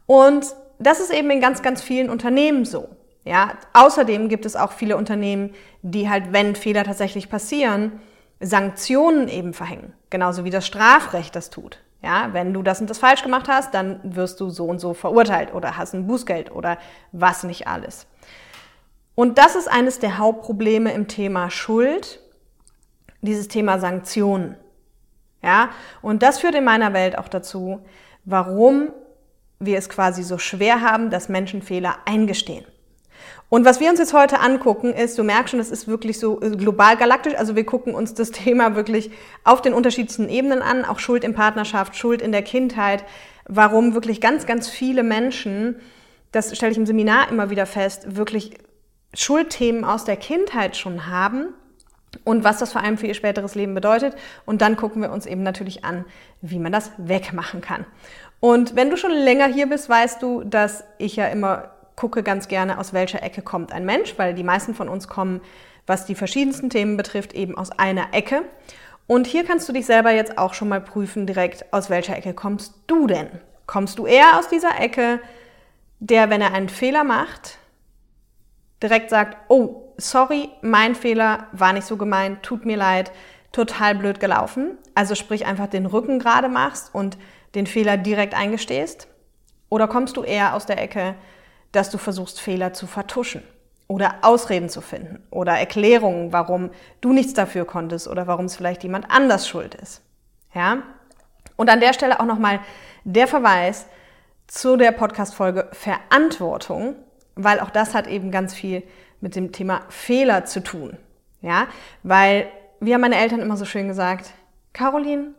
Und 0.08 0.46
das 0.78 1.00
ist 1.00 1.14
eben 1.14 1.30
in 1.32 1.40
ganz, 1.40 1.62
ganz 1.62 1.82
vielen 1.82 2.10
Unternehmen 2.10 2.66
so. 2.66 2.90
Ja? 3.24 3.54
Außerdem 3.74 4.30
gibt 4.30 4.46
es 4.46 4.56
auch 4.56 4.72
viele 4.72 4.98
Unternehmen, 4.98 5.54
die 5.82 6.10
halt, 6.10 6.34
wenn 6.34 6.56
Fehler 6.56 6.84
tatsächlich 6.84 7.30
passieren, 7.30 8.00
Sanktionen 8.40 9.28
eben 9.28 9.54
verhängen. 9.54 9.94
Genauso 10.10 10.46
wie 10.46 10.50
das 10.50 10.66
Strafrecht 10.66 11.36
das 11.36 11.50
tut. 11.50 11.80
Ja, 12.02 12.30
wenn 12.32 12.54
du 12.54 12.64
das 12.64 12.80
und 12.80 12.90
das 12.90 12.98
falsch 12.98 13.24
gemacht 13.24 13.50
hast, 13.50 13.74
dann 13.74 14.00
wirst 14.04 14.40
du 14.40 14.50
so 14.50 14.66
und 14.66 14.80
so 14.80 14.94
verurteilt 14.94 15.54
oder 15.54 15.76
hast 15.76 15.94
ein 15.94 16.08
Bußgeld 16.08 16.50
oder 16.50 16.78
was 17.12 17.44
nicht 17.44 17.68
alles. 17.68 18.08
Und 19.16 19.38
das 19.38 19.58
ist 19.58 19.68
eines 19.68 20.00
der 20.00 20.18
Hauptprobleme 20.18 20.94
im 20.94 21.10
Thema 21.10 21.50
Schuld, 21.50 22.22
dieses 23.22 23.50
Thema 23.50 23.80
Sanktionen. 23.80 24.56
Ja, 25.44 25.72
und 26.02 26.24
das 26.24 26.40
führt 26.40 26.56
in 26.56 26.64
meiner 26.64 26.94
Welt 26.94 27.18
auch 27.18 27.28
dazu, 27.28 27.82
warum 28.24 28.94
wir 29.60 29.78
es 29.78 29.90
quasi 29.90 30.24
so 30.24 30.38
schwer 30.38 30.82
haben, 30.82 31.10
dass 31.10 31.28
Menschen 31.28 31.62
Fehler 31.62 31.98
eingestehen. 32.06 32.66
Und 33.50 33.66
was 33.66 33.80
wir 33.80 33.90
uns 33.90 33.98
jetzt 33.98 34.14
heute 34.14 34.40
angucken, 34.40 34.94
ist, 34.94 35.18
du 35.18 35.24
merkst 35.24 35.52
schon, 35.52 35.60
das 35.60 35.72
ist 35.72 35.88
wirklich 35.88 36.20
so 36.20 36.40
äh, 36.42 36.52
global 36.52 36.98
galaktisch. 36.98 37.36
Also 37.36 37.56
wir 37.56 37.66
gucken 37.66 37.96
uns 37.96 38.14
das 38.14 38.32
Thema 38.32 38.76
wirklich 38.76 39.12
auf 39.44 39.62
den 39.62 39.74
unterschiedlichsten 39.74 40.30
Ebenen 40.30 40.62
an, 40.62 40.86
auch 40.86 41.00
Schuld 41.00 41.24
in 41.24 41.34
Partnerschaft, 41.34 41.96
Schuld 41.96 42.22
in 42.22 42.32
der 42.32 42.44
Kindheit, 42.44 43.04
warum 43.48 43.96
wirklich 43.96 44.22
ganz, 44.22 44.46
ganz 44.46 44.70
viele 44.70 45.02
Menschen, 45.02 45.78
das 46.32 46.56
stelle 46.56 46.72
ich 46.72 46.78
im 46.78 46.86
Seminar 46.86 47.30
immer 47.32 47.50
wieder 47.50 47.66
fest, 47.66 48.16
wirklich 48.16 48.60
Schuldthemen 49.16 49.84
aus 49.84 50.04
der 50.04 50.18
Kindheit 50.18 50.78
schon 50.78 51.08
haben 51.08 51.48
und 52.24 52.44
was 52.44 52.60
das 52.60 52.72
vor 52.72 52.84
allem 52.84 53.00
für 53.00 53.08
ihr 53.08 53.16
späteres 53.16 53.56
Leben 53.56 53.74
bedeutet. 53.74 54.16
Und 54.46 54.62
dann 54.62 54.76
gucken 54.78 55.02
wir 55.02 55.12
uns 55.12 55.26
eben 55.26 55.42
natürlich 55.42 55.84
an, 55.84 56.06
wie 56.42 56.60
man 56.60 56.72
das 56.72 56.92
wegmachen 56.98 57.62
kann. 57.62 57.86
Und 58.40 58.76
wenn 58.76 58.92
du 58.92 58.98
schon 58.98 59.12
länger 59.12 59.48
hier 59.48 59.68
bist, 59.68 59.90
weißt 59.90 60.22
du, 60.22 60.44
dass 60.44 60.84
ich 61.00 61.16
ja 61.16 61.28
immer 61.28 61.72
gucke 62.00 62.24
ganz 62.24 62.48
gerne, 62.48 62.80
aus 62.80 62.94
welcher 62.94 63.22
Ecke 63.24 63.42
kommt 63.42 63.74
ein 63.74 63.84
Mensch, 63.84 64.14
weil 64.16 64.34
die 64.34 64.44
meisten 64.44 64.74
von 64.74 64.88
uns 64.88 65.10
kommen, 65.10 65.42
was 65.86 66.06
die 66.06 66.16
verschiedensten 66.16 66.70
Themen 66.70 66.96
betrifft, 66.96 67.34
eben 67.34 67.58
aus 67.58 67.72
einer 67.72 68.14
Ecke. 68.14 68.44
Und 69.06 69.28
hier 69.28 69.44
kannst 69.44 69.68
du 69.68 69.74
dich 69.74 69.86
selber 69.86 70.12
jetzt 70.12 70.38
auch 70.38 70.54
schon 70.54 70.70
mal 70.70 70.80
prüfen, 70.80 71.28
direkt, 71.28 71.74
aus 71.74 71.90
welcher 71.90 72.16
Ecke 72.16 72.34
kommst 72.34 72.74
du 72.88 73.06
denn? 73.06 73.28
Kommst 73.66 74.00
du 74.00 74.06
eher 74.06 74.40
aus 74.40 74.48
dieser 74.48 74.80
Ecke, 74.80 75.20
der, 76.00 76.30
wenn 76.30 76.40
er 76.40 76.54
einen 76.54 76.70
Fehler 76.70 77.04
macht, 77.04 77.58
direkt 78.82 79.10
sagt, 79.10 79.36
oh, 79.50 79.92
sorry, 79.98 80.48
mein 80.62 80.96
Fehler 80.96 81.48
war 81.52 81.74
nicht 81.74 81.86
so 81.86 81.98
gemeint, 81.98 82.44
tut 82.44 82.66
mir 82.66 82.78
leid, 82.78 83.12
total 83.52 83.96
blöd 83.96 84.22
gelaufen. 84.22 84.78
Also 84.96 85.16
sprich 85.16 85.46
einfach 85.46 85.68
den 85.68 85.86
Rücken 85.86 86.20
gerade 86.20 86.48
machst 86.48 86.96
und 86.96 87.18
den 87.56 87.68
Fehler 87.68 87.98
direkt 87.98 88.36
eingestehst? 88.36 89.10
Oder 89.68 89.90
kommst 89.90 90.16
du 90.16 90.24
eher 90.24 90.56
aus 90.56 90.66
der 90.66 90.82
Ecke, 90.82 91.16
dass 91.72 91.90
du 91.90 91.98
versuchst, 91.98 92.40
Fehler 92.40 92.74
zu 92.74 92.88
vertuschen 92.88 93.44
oder 93.88 94.16
Ausreden 94.22 94.70
zu 94.70 94.82
finden 94.82 95.22
oder 95.32 95.54
Erklärungen, 95.54 96.32
warum 96.32 96.70
du 97.02 97.14
nichts 97.14 97.34
dafür 97.34 97.66
konntest 97.66 98.08
oder 98.08 98.28
warum 98.28 98.46
es 98.46 98.56
vielleicht 98.56 98.84
jemand 98.84 99.10
anders 99.10 99.48
schuld 99.48 99.76
ist? 99.76 100.02
Ja? 100.54 100.84
Und 101.56 101.70
an 101.70 101.80
der 101.80 101.94
Stelle 101.94 102.20
auch 102.20 102.26
nochmal 102.26 102.60
der 103.04 103.28
Verweis 103.28 103.86
zu 104.48 104.78
der 104.78 104.92
Podcast-Folge 104.92 105.70
Verantwortung, 105.72 106.96
weil 107.36 107.60
auch 107.60 107.70
das 107.70 107.94
hat 107.94 108.08
eben 108.08 108.32
ganz 108.32 108.54
viel 108.54 108.84
mit 109.22 109.36
dem 109.36 109.52
Thema 109.52 109.82
Fehler 109.90 110.46
zu 110.46 110.64
tun. 110.64 110.98
Ja, 111.42 111.68
weil, 112.04 112.48
wie 112.80 112.94
haben 112.94 113.02
meine 113.02 113.18
Eltern 113.18 113.40
immer 113.40 113.56
so 113.56 113.66
schön 113.66 113.88
gesagt, 113.88 114.32
Caroline, 114.74 115.34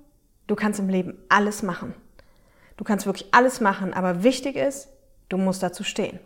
du 0.47 0.55
kannst 0.55 0.81
im 0.81 0.89
Leben 0.89 1.19
alles 1.29 1.63
machen. 1.63 1.95
Du 2.77 2.85
kannst 2.85 3.05
wirklich 3.05 3.35
alles 3.35 3.61
machen, 3.61 3.93
aber 3.93 4.23
wichtig 4.23 4.57
ist, 4.57 4.89
du 5.31 5.39
musst 5.39 5.63
dazu 5.63 5.83
stehen. 5.83 6.21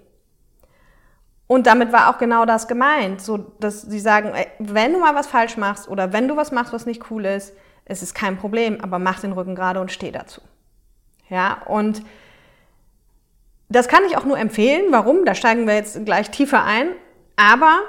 Und 1.46 1.66
damit 1.66 1.92
war 1.92 2.10
auch 2.10 2.18
genau 2.18 2.46
das 2.46 2.66
gemeint, 2.66 3.20
so 3.20 3.36
dass 3.36 3.82
sie 3.82 4.00
sagen, 4.00 4.32
wenn 4.58 4.92
du 4.92 4.98
mal 4.98 5.14
was 5.14 5.26
falsch 5.26 5.56
machst 5.56 5.88
oder 5.88 6.12
wenn 6.12 6.26
du 6.26 6.36
was 6.36 6.50
machst, 6.50 6.72
was 6.72 6.86
nicht 6.86 7.10
cool 7.10 7.26
ist, 7.26 7.54
es 7.84 8.02
ist 8.02 8.14
kein 8.14 8.38
Problem, 8.38 8.80
aber 8.80 8.98
mach 8.98 9.20
den 9.20 9.32
Rücken 9.32 9.54
gerade 9.54 9.80
und 9.80 9.92
steh 9.92 10.10
dazu. 10.10 10.40
Ja, 11.28 11.62
und 11.66 12.02
das 13.68 13.88
kann 13.88 14.04
ich 14.06 14.16
auch 14.16 14.24
nur 14.24 14.38
empfehlen. 14.38 14.86
Warum? 14.90 15.24
Da 15.24 15.34
steigen 15.34 15.66
wir 15.66 15.74
jetzt 15.74 16.04
gleich 16.04 16.30
tiefer 16.30 16.64
ein. 16.64 16.88
Aber 17.36 17.80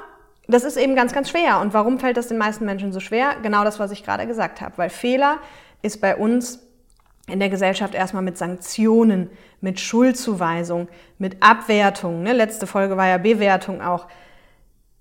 das 0.47 0.63
ist 0.63 0.77
eben 0.77 0.95
ganz, 0.95 1.13
ganz 1.13 1.29
schwer. 1.29 1.59
Und 1.59 1.73
warum 1.73 1.99
fällt 1.99 2.17
das 2.17 2.27
den 2.27 2.37
meisten 2.37 2.65
Menschen 2.65 2.91
so 2.91 2.99
schwer? 2.99 3.35
Genau 3.41 3.63
das, 3.63 3.79
was 3.79 3.91
ich 3.91 4.03
gerade 4.03 4.27
gesagt 4.27 4.61
habe. 4.61 4.77
Weil 4.77 4.89
Fehler 4.89 5.37
ist 5.81 6.01
bei 6.01 6.15
uns 6.15 6.59
in 7.27 7.39
der 7.39 7.49
Gesellschaft 7.49 7.95
erstmal 7.95 8.23
mit 8.23 8.37
Sanktionen, 8.37 9.29
mit 9.61 9.79
Schuldzuweisung, 9.79 10.87
mit 11.17 11.37
Abwertung, 11.41 12.21
ne? 12.23 12.33
letzte 12.33 12.67
Folge 12.67 12.97
war 12.97 13.07
ja 13.07 13.17
Bewertung 13.17 13.81
auch, 13.81 14.07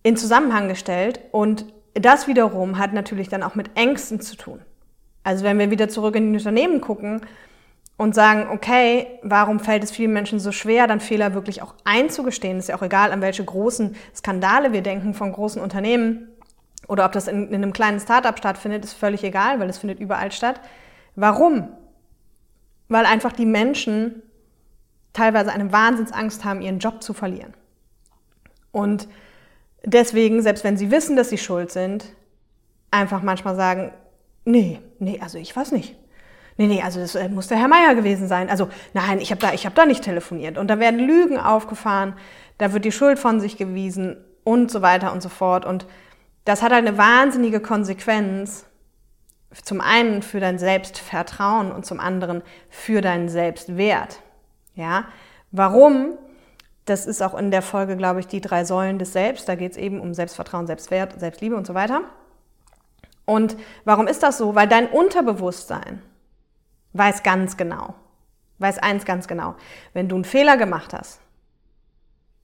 in 0.05 0.17
Zusammenhang 0.17 0.69
gestellt. 0.69 1.21
Und 1.33 1.67
das 1.95 2.29
wiederum 2.29 2.79
hat 2.79 2.93
natürlich 2.93 3.29
dann 3.29 3.43
auch 3.43 3.57
mit 3.57 3.77
Ängsten 3.77 4.21
zu 4.21 4.37
tun. 4.37 4.61
Also 5.25 5.45
wenn 5.45 5.59
wir 5.59 5.71
wieder 5.71 5.89
zurück 5.89 6.15
in 6.15 6.33
die 6.33 6.39
Unternehmen 6.39 6.81
gucken 6.81 7.23
und 7.97 8.15
sagen, 8.15 8.49
okay, 8.51 9.07
warum 9.23 9.59
fällt 9.59 9.83
es 9.83 9.91
vielen 9.91 10.13
Menschen 10.13 10.39
so 10.39 10.53
schwer, 10.53 10.87
dann 10.87 11.01
Fehler 11.01 11.35
wirklich 11.35 11.63
auch 11.63 11.75
einzugestehen? 11.85 12.59
Ist 12.59 12.69
ja 12.69 12.77
auch 12.77 12.83
egal, 12.83 13.11
an 13.11 13.23
welche 13.23 13.45
großen 13.45 13.97
Skandale 14.15 14.73
wir 14.73 14.83
denken 14.83 15.15
von 15.15 15.33
großen 15.33 15.63
Unternehmen 15.63 16.29
oder 16.87 17.07
ob 17.07 17.13
das 17.13 17.29
in, 17.29 17.49
in 17.49 17.55
einem 17.55 17.73
kleinen 17.73 17.99
Startup 17.99 18.37
stattfindet, 18.37 18.85
ist 18.85 18.93
völlig 18.93 19.25
egal, 19.25 19.59
weil 19.59 19.71
es 19.71 19.79
findet 19.79 20.01
überall 20.01 20.31
statt. 20.33 20.61
Warum? 21.17 21.69
Weil 22.95 23.07
einfach 23.07 23.33
die 23.33 23.45
Menschen 23.45 24.23
teilweise 25.13 25.51
eine 25.51 25.73
Wahnsinnsangst 25.73 26.45
haben, 26.45 26.63
ihren 26.63 26.79
Job 26.79 27.03
zu 27.03 27.13
verlieren. 27.13 27.53
Und 28.71 29.09
deswegen, 29.85 30.43
selbst 30.43 30.63
wenn 30.63 30.77
sie 30.77 30.93
wissen, 30.93 31.17
dass 31.17 31.29
sie 31.29 31.39
schuld 31.39 31.73
sind, 31.73 32.15
einfach 32.93 33.21
manchmal 33.21 33.57
sagen, 33.57 33.91
nee, 34.45 34.79
nee, 35.01 35.19
also 35.21 35.39
ich 35.39 35.57
weiß 35.57 35.73
nicht. 35.73 35.97
Nee, 36.57 36.69
nee, 36.69 36.83
also 36.83 37.01
das 37.01 37.17
äh, 37.17 37.29
muss 37.29 37.49
der 37.49 37.59
Herr 37.59 37.67
Meier 37.67 37.97
gewesen 37.97 38.29
sein. 38.29 38.49
Also 38.49 38.69
nein, 38.93 39.19
ich 39.19 39.33
habe 39.33 39.41
da, 39.41 39.49
hab 39.49 39.75
da 39.75 39.87
nicht 39.87 40.05
telefoniert. 40.05 40.57
Und 40.57 40.69
da 40.69 40.79
werden 40.79 41.01
Lügen 41.01 41.37
aufgefahren, 41.37 42.15
da 42.59 42.73
wird 42.73 42.85
die 42.85 42.93
Schuld 42.93 43.19
von 43.19 43.41
sich 43.41 43.57
gewiesen 43.57 44.19
und 44.45 44.71
so 44.71 44.83
weiter 44.83 45.13
und 45.13 45.21
so 45.21 45.31
fort. 45.31 45.67
Und 45.67 45.85
das 46.45 46.63
hat 46.63 46.71
eine 46.71 46.97
wahnsinnige 46.97 47.59
Konsequenz. 47.59 48.67
Zum 49.63 49.81
einen 49.81 50.23
für 50.23 50.41
dein 50.41 50.59
Selbstvertrauen 50.59 51.71
und 51.71 51.87
zum 51.87 52.01
anderen 52.01 52.43
für 52.71 53.01
deinen 53.01 53.29
Selbstwert. 53.29 54.21
Ja, 54.75 55.05
warum? 55.53 56.19
Das 56.85 57.07
ist 57.07 57.23
auch 57.23 57.35
in 57.35 57.51
der 57.51 57.63
Folge, 57.63 57.97
glaube 57.97 58.21
ich, 58.21 58.27
die 58.27 58.41
drei 58.41 58.65
Säulen 58.65 58.99
des 58.99 59.13
Selbst. 59.13 59.49
Da 59.49 59.55
geht 59.55 59.73
es 59.73 59.79
eben 59.79 60.01
um 60.01 60.13
Selbstvertrauen, 60.13 60.67
Selbstwert, 60.67 61.19
Selbstliebe 61.19 61.57
und 61.57 61.67
so 61.67 61.75
weiter. 61.75 62.03
Und 63.25 63.57
warum 63.85 64.07
ist 64.07 64.23
das 64.23 64.39
so? 64.39 64.55
Weil 64.55 64.69
dein 64.69 64.89
Unterbewusstsein 64.89 66.03
weiß 66.93 67.23
ganz 67.23 67.57
genau, 67.57 67.95
weiß 68.59 68.79
eins 68.79 69.05
ganz 69.05 69.29
genau. 69.29 69.55
Wenn 69.95 70.09
du 70.09 70.17
einen 70.17 70.25
Fehler 70.25 70.57
gemacht 70.57 70.93
hast, 70.93 71.21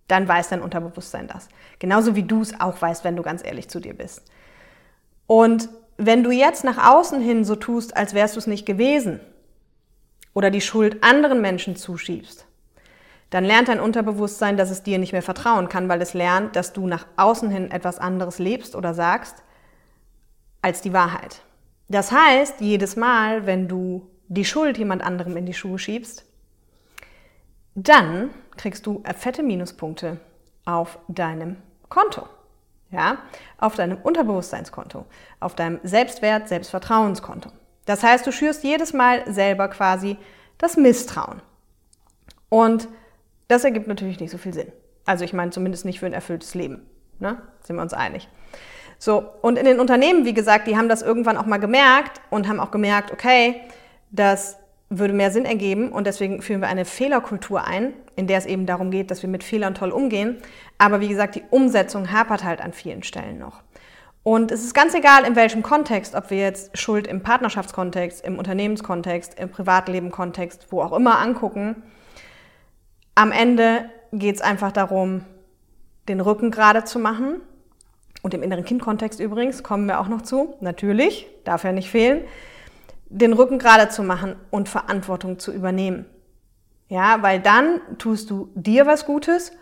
dann 0.08 0.26
weiß 0.26 0.48
dein 0.48 0.62
Unterbewusstsein 0.62 1.28
das. 1.28 1.48
Genauso 1.78 2.16
wie 2.16 2.22
du 2.22 2.40
es 2.42 2.58
auch 2.60 2.80
weißt, 2.80 3.04
wenn 3.04 3.16
du 3.16 3.22
ganz 3.22 3.44
ehrlich 3.44 3.68
zu 3.68 3.78
dir 3.78 3.94
bist. 3.94 4.22
Und 5.26 5.68
wenn 6.06 6.24
du 6.24 6.30
jetzt 6.30 6.64
nach 6.64 6.92
außen 6.92 7.20
hin 7.20 7.44
so 7.44 7.56
tust, 7.56 7.96
als 7.96 8.14
wärst 8.14 8.36
du 8.36 8.38
es 8.40 8.46
nicht 8.46 8.64
gewesen 8.64 9.20
oder 10.32 10.50
die 10.50 10.60
Schuld 10.60 11.02
anderen 11.04 11.40
Menschen 11.40 11.76
zuschiebst, 11.76 12.46
dann 13.28 13.44
lernt 13.44 13.68
dein 13.68 13.80
Unterbewusstsein, 13.80 14.56
dass 14.56 14.70
es 14.70 14.82
dir 14.82 14.98
nicht 14.98 15.12
mehr 15.12 15.22
vertrauen 15.22 15.68
kann, 15.68 15.88
weil 15.88 16.00
es 16.02 16.14
lernt, 16.14 16.56
dass 16.56 16.72
du 16.72 16.86
nach 16.86 17.06
außen 17.16 17.50
hin 17.50 17.70
etwas 17.70 17.98
anderes 17.98 18.38
lebst 18.38 18.74
oder 18.74 18.94
sagst 18.94 19.36
als 20.62 20.80
die 20.80 20.92
Wahrheit. 20.92 21.42
Das 21.88 22.12
heißt, 22.12 22.60
jedes 22.60 22.96
Mal, 22.96 23.46
wenn 23.46 23.68
du 23.68 24.08
die 24.28 24.44
Schuld 24.44 24.78
jemand 24.78 25.02
anderem 25.02 25.36
in 25.36 25.46
die 25.46 25.54
Schuhe 25.54 25.78
schiebst, 25.78 26.24
dann 27.74 28.30
kriegst 28.56 28.86
du 28.86 29.02
fette 29.16 29.42
Minuspunkte 29.42 30.18
auf 30.64 30.98
deinem 31.08 31.56
Konto. 31.88 32.26
Ja, 32.90 33.18
auf 33.58 33.76
deinem 33.76 33.98
Unterbewusstseinskonto, 33.98 35.06
auf 35.38 35.54
deinem 35.54 35.78
Selbstwert, 35.84 36.48
Selbstvertrauenskonto. 36.48 37.50
Das 37.86 38.02
heißt, 38.02 38.26
du 38.26 38.32
schürst 38.32 38.64
jedes 38.64 38.92
Mal 38.92 39.22
selber 39.32 39.68
quasi 39.68 40.16
das 40.58 40.76
Misstrauen. 40.76 41.40
Und 42.48 42.88
das 43.48 43.64
ergibt 43.64 43.86
natürlich 43.86 44.20
nicht 44.20 44.30
so 44.30 44.38
viel 44.38 44.54
Sinn. 44.54 44.72
Also 45.06 45.24
ich 45.24 45.32
meine 45.32 45.50
zumindest 45.50 45.84
nicht 45.84 46.00
für 46.00 46.06
ein 46.06 46.12
erfülltes 46.12 46.54
Leben. 46.54 46.86
Ne? 47.18 47.40
Sind 47.62 47.76
wir 47.76 47.82
uns 47.82 47.94
einig. 47.94 48.28
So, 48.98 49.24
und 49.40 49.56
in 49.56 49.64
den 49.64 49.80
Unternehmen, 49.80 50.24
wie 50.24 50.34
gesagt, 50.34 50.66
die 50.66 50.76
haben 50.76 50.88
das 50.88 51.00
irgendwann 51.00 51.38
auch 51.38 51.46
mal 51.46 51.58
gemerkt 51.58 52.20
und 52.28 52.46
haben 52.46 52.60
auch 52.60 52.70
gemerkt, 52.70 53.12
okay, 53.12 53.62
das 54.10 54.58
würde 54.90 55.14
mehr 55.14 55.30
Sinn 55.30 55.44
ergeben 55.44 55.92
und 55.92 56.06
deswegen 56.08 56.42
führen 56.42 56.60
wir 56.60 56.68
eine 56.68 56.84
Fehlerkultur 56.84 57.64
ein, 57.64 57.94
in 58.16 58.26
der 58.26 58.38
es 58.38 58.46
eben 58.46 58.66
darum 58.66 58.90
geht, 58.90 59.12
dass 59.12 59.22
wir 59.22 59.30
mit 59.30 59.44
Fehlern 59.44 59.74
toll 59.74 59.92
umgehen. 59.92 60.38
Aber 60.78 61.00
wie 61.00 61.08
gesagt, 61.08 61.36
die 61.36 61.44
Umsetzung 61.48 62.10
hapert 62.12 62.42
halt 62.42 62.60
an 62.60 62.72
vielen 62.72 63.04
Stellen 63.04 63.38
noch. 63.38 63.62
Und 64.24 64.50
es 64.50 64.64
ist 64.64 64.74
ganz 64.74 64.92
egal, 64.94 65.24
in 65.24 65.36
welchem 65.36 65.62
Kontext, 65.62 66.14
ob 66.16 66.30
wir 66.30 66.38
jetzt 66.38 66.76
Schuld 66.76 67.06
im 67.06 67.22
Partnerschaftskontext, 67.22 68.22
im 68.24 68.36
Unternehmenskontext, 68.36 69.38
im 69.38 69.48
Privatlebenkontext, 69.48 70.66
wo 70.70 70.82
auch 70.82 70.92
immer 70.92 71.20
angucken. 71.20 71.84
Am 73.14 73.30
Ende 73.32 73.88
geht 74.12 74.34
es 74.34 74.42
einfach 74.42 74.72
darum, 74.72 75.24
den 76.08 76.20
Rücken 76.20 76.50
gerade 76.50 76.84
zu 76.84 76.98
machen. 76.98 77.40
Und 78.22 78.34
im 78.34 78.42
inneren 78.42 78.64
Kindkontext 78.64 79.20
übrigens 79.20 79.62
kommen 79.62 79.86
wir 79.86 80.00
auch 80.00 80.08
noch 80.08 80.22
zu. 80.22 80.56
Natürlich, 80.60 81.28
darf 81.44 81.64
ja 81.64 81.72
nicht 81.72 81.88
fehlen 81.88 82.24
den 83.10 83.32
Rücken 83.32 83.58
gerade 83.58 83.88
zu 83.88 84.02
machen 84.02 84.36
und 84.50 84.68
Verantwortung 84.68 85.38
zu 85.38 85.52
übernehmen. 85.52 86.06
Ja, 86.88 87.22
weil 87.22 87.40
dann 87.40 87.80
tust 87.98 88.30
du 88.30 88.50
dir 88.54 88.86
was 88.86 89.04
Gutes 89.04 89.52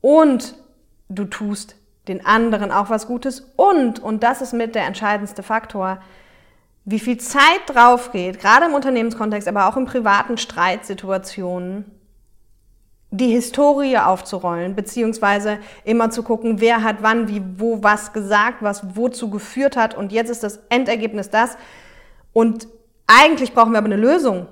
und 0.00 0.54
du 1.08 1.24
tust 1.24 1.76
den 2.08 2.26
anderen 2.26 2.70
auch 2.70 2.90
was 2.90 3.06
Gutes 3.06 3.52
und, 3.56 4.00
und 4.00 4.22
das 4.22 4.42
ist 4.42 4.52
mit 4.52 4.74
der 4.74 4.84
entscheidendste 4.84 5.42
Faktor, 5.42 5.98
wie 6.84 6.98
viel 6.98 7.16
Zeit 7.18 7.62
drauf 7.66 8.12
geht, 8.12 8.40
gerade 8.40 8.66
im 8.66 8.74
Unternehmenskontext, 8.74 9.48
aber 9.48 9.68
auch 9.68 9.76
in 9.76 9.86
privaten 9.86 10.36
Streitsituationen, 10.36 11.90
die 13.10 13.30
Historie 13.30 13.96
aufzurollen, 13.96 14.74
beziehungsweise 14.74 15.58
immer 15.84 16.10
zu 16.10 16.22
gucken, 16.22 16.60
wer 16.60 16.82
hat 16.82 16.96
wann, 17.00 17.28
wie, 17.28 17.42
wo, 17.56 17.82
was 17.82 18.12
gesagt, 18.12 18.58
was 18.60 18.96
wozu 18.96 19.30
geführt 19.30 19.76
hat 19.76 19.96
und 19.96 20.12
jetzt 20.12 20.30
ist 20.30 20.42
das 20.42 20.60
Endergebnis 20.68 21.30
das. 21.30 21.56
Und 22.32 22.66
eigentlich 23.06 23.52
brauchen 23.52 23.72
wir 23.72 23.78
aber 23.78 23.86
eine 23.86 23.96
Lösung. 23.96 24.46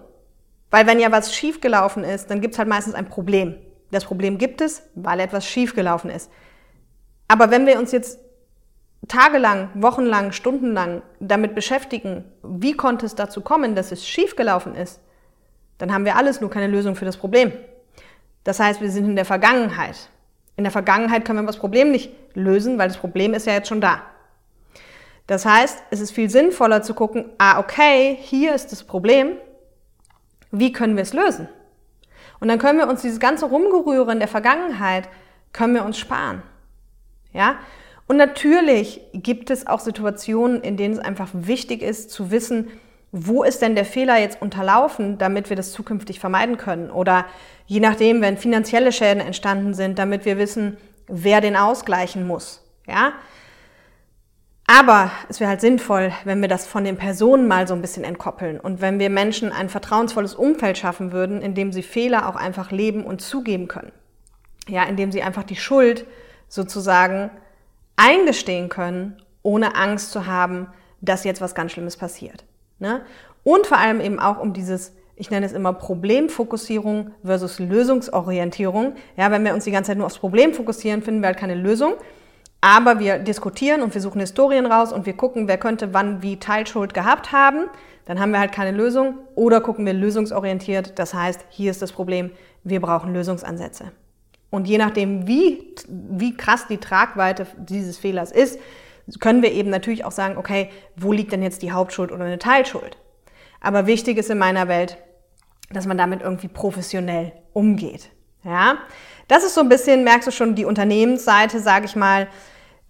Weil 0.70 0.86
wenn 0.86 1.00
ja 1.00 1.12
was 1.12 1.34
schiefgelaufen 1.34 2.02
ist, 2.02 2.30
dann 2.30 2.40
gibt 2.40 2.54
es 2.54 2.58
halt 2.58 2.68
meistens 2.68 2.94
ein 2.94 3.08
Problem. 3.08 3.56
Das 3.90 4.04
Problem 4.04 4.38
gibt 4.38 4.60
es, 4.62 4.82
weil 4.94 5.20
etwas 5.20 5.46
schiefgelaufen 5.46 6.10
ist. 6.10 6.30
Aber 7.28 7.50
wenn 7.50 7.66
wir 7.66 7.78
uns 7.78 7.92
jetzt 7.92 8.18
tagelang, 9.08 9.68
wochenlang, 9.74 10.32
stundenlang 10.32 11.02
damit 11.20 11.54
beschäftigen, 11.54 12.24
wie 12.42 12.72
konnte 12.72 13.04
es 13.04 13.14
dazu 13.14 13.42
kommen, 13.42 13.74
dass 13.74 13.92
es 13.92 14.06
schiefgelaufen 14.06 14.74
ist, 14.74 15.00
dann 15.78 15.92
haben 15.92 16.04
wir 16.04 16.16
alles 16.16 16.40
nur 16.40 16.50
keine 16.50 16.68
Lösung 16.68 16.94
für 16.94 17.04
das 17.04 17.16
Problem. 17.16 17.52
Das 18.44 18.60
heißt, 18.60 18.80
wir 18.80 18.90
sind 18.90 19.06
in 19.06 19.16
der 19.16 19.24
Vergangenheit. 19.24 20.08
In 20.56 20.64
der 20.64 20.70
Vergangenheit 20.70 21.24
können 21.24 21.40
wir 21.40 21.46
das 21.46 21.58
Problem 21.58 21.90
nicht 21.90 22.12
lösen, 22.34 22.78
weil 22.78 22.88
das 22.88 22.98
Problem 22.98 23.34
ist 23.34 23.46
ja 23.46 23.54
jetzt 23.54 23.68
schon 23.68 23.80
da. 23.80 24.02
Das 25.26 25.46
heißt, 25.46 25.82
es 25.90 26.00
ist 26.00 26.10
viel 26.10 26.28
sinnvoller 26.28 26.82
zu 26.82 26.94
gucken, 26.94 27.30
ah, 27.38 27.58
okay, 27.58 28.18
hier 28.20 28.54
ist 28.54 28.72
das 28.72 28.84
Problem, 28.84 29.36
wie 30.50 30.72
können 30.72 30.96
wir 30.96 31.02
es 31.02 31.12
lösen? 31.12 31.48
Und 32.40 32.48
dann 32.48 32.58
können 32.58 32.78
wir 32.78 32.88
uns 32.88 33.02
dieses 33.02 33.20
ganze 33.20 33.46
Rumgerühre 33.46 34.12
in 34.12 34.18
der 34.18 34.28
Vergangenheit, 34.28 35.08
können 35.52 35.74
wir 35.74 35.84
uns 35.84 35.98
sparen. 35.98 36.42
Ja? 37.32 37.56
Und 38.06 38.16
natürlich 38.16 39.00
gibt 39.12 39.50
es 39.50 39.66
auch 39.66 39.80
Situationen, 39.80 40.60
in 40.60 40.76
denen 40.76 40.94
es 40.94 41.00
einfach 41.00 41.28
wichtig 41.32 41.82
ist 41.82 42.10
zu 42.10 42.30
wissen, 42.30 42.68
wo 43.12 43.44
ist 43.44 43.62
denn 43.62 43.74
der 43.74 43.84
Fehler 43.84 44.18
jetzt 44.18 44.40
unterlaufen, 44.40 45.18
damit 45.18 45.50
wir 45.50 45.56
das 45.56 45.72
zukünftig 45.72 46.18
vermeiden 46.18 46.56
können? 46.56 46.90
Oder 46.90 47.26
je 47.66 47.78
nachdem, 47.78 48.22
wenn 48.22 48.38
finanzielle 48.38 48.90
Schäden 48.90 49.20
entstanden 49.20 49.74
sind, 49.74 49.98
damit 49.98 50.24
wir 50.24 50.38
wissen, 50.38 50.78
wer 51.08 51.40
den 51.40 51.56
ausgleichen 51.56 52.26
muss. 52.26 52.64
Ja? 52.86 53.12
Aber 54.66 55.10
es 55.28 55.40
wäre 55.40 55.50
halt 55.50 55.60
sinnvoll, 55.60 56.12
wenn 56.24 56.40
wir 56.40 56.48
das 56.48 56.66
von 56.66 56.84
den 56.84 56.96
Personen 56.96 57.48
mal 57.48 57.66
so 57.66 57.74
ein 57.74 57.82
bisschen 57.82 58.04
entkoppeln 58.04 58.60
und 58.60 58.80
wenn 58.80 58.98
wir 58.98 59.10
Menschen 59.10 59.52
ein 59.52 59.68
vertrauensvolles 59.68 60.34
Umfeld 60.34 60.78
schaffen 60.78 61.12
würden, 61.12 61.42
in 61.42 61.54
dem 61.54 61.72
sie 61.72 61.82
Fehler 61.82 62.28
auch 62.28 62.36
einfach 62.36 62.70
leben 62.70 63.04
und 63.04 63.20
zugeben 63.20 63.68
können. 63.68 63.92
Ja, 64.68 64.84
in 64.84 64.96
dem 64.96 65.10
sie 65.10 65.22
einfach 65.22 65.42
die 65.42 65.56
Schuld 65.56 66.06
sozusagen 66.48 67.30
eingestehen 67.96 68.68
können, 68.68 69.20
ohne 69.42 69.74
Angst 69.74 70.12
zu 70.12 70.26
haben, 70.26 70.68
dass 71.00 71.24
jetzt 71.24 71.40
was 71.40 71.54
ganz 71.54 71.72
Schlimmes 71.72 71.96
passiert. 71.96 72.44
Ne? 72.78 73.02
Und 73.44 73.66
vor 73.66 73.78
allem 73.78 74.00
eben 74.00 74.20
auch 74.20 74.38
um 74.38 74.52
dieses, 74.52 74.94
ich 75.16 75.30
nenne 75.30 75.44
es 75.46 75.52
immer 75.52 75.72
Problemfokussierung 75.72 77.10
versus 77.24 77.58
Lösungsorientierung. 77.58 78.94
Ja, 79.16 79.30
wenn 79.30 79.44
wir 79.44 79.54
uns 79.54 79.64
die 79.64 79.72
ganze 79.72 79.88
Zeit 79.88 79.98
nur 79.98 80.06
aufs 80.06 80.18
Problem 80.18 80.54
fokussieren, 80.54 81.02
finden 81.02 81.20
wir 81.20 81.26
halt 81.26 81.38
keine 81.38 81.56
Lösung. 81.56 81.94
Aber 82.64 83.00
wir 83.00 83.18
diskutieren 83.18 83.82
und 83.82 83.92
wir 83.92 84.00
suchen 84.00 84.20
Historien 84.20 84.66
raus 84.66 84.92
und 84.92 85.04
wir 85.04 85.14
gucken, 85.14 85.48
wer 85.48 85.58
könnte 85.58 85.92
wann 85.92 86.22
wie 86.22 86.38
Teilschuld 86.38 86.94
gehabt 86.94 87.32
haben. 87.32 87.68
Dann 88.04 88.20
haben 88.20 88.30
wir 88.30 88.38
halt 88.38 88.52
keine 88.52 88.70
Lösung. 88.70 89.18
Oder 89.34 89.60
gucken 89.60 89.84
wir 89.84 89.92
lösungsorientiert. 89.92 90.96
Das 90.98 91.12
heißt, 91.12 91.44
hier 91.50 91.72
ist 91.72 91.82
das 91.82 91.90
Problem, 91.90 92.30
wir 92.62 92.80
brauchen 92.80 93.12
Lösungsansätze. 93.12 93.90
Und 94.48 94.68
je 94.68 94.78
nachdem, 94.78 95.26
wie, 95.26 95.74
wie 95.88 96.36
krass 96.36 96.68
die 96.68 96.78
Tragweite 96.78 97.48
dieses 97.56 97.98
Fehlers 97.98 98.30
ist, 98.30 98.60
können 99.18 99.42
wir 99.42 99.50
eben 99.50 99.70
natürlich 99.70 100.04
auch 100.04 100.12
sagen, 100.12 100.36
okay, 100.36 100.70
wo 100.94 101.12
liegt 101.12 101.32
denn 101.32 101.42
jetzt 101.42 101.62
die 101.62 101.72
Hauptschuld 101.72 102.12
oder 102.12 102.24
eine 102.24 102.38
Teilschuld? 102.38 102.96
Aber 103.60 103.86
wichtig 103.86 104.18
ist 104.18 104.30
in 104.30 104.38
meiner 104.38 104.68
Welt, 104.68 104.98
dass 105.72 105.86
man 105.86 105.98
damit 105.98 106.22
irgendwie 106.22 106.48
professionell 106.48 107.32
umgeht. 107.52 108.10
Ja, 108.44 108.78
das 109.26 109.44
ist 109.44 109.54
so 109.54 109.60
ein 109.62 109.68
bisschen, 109.68 110.04
merkst 110.04 110.28
du 110.28 110.32
schon, 110.32 110.54
die 110.54 110.64
Unternehmensseite, 110.64 111.58
sage 111.58 111.86
ich 111.86 111.96
mal, 111.96 112.28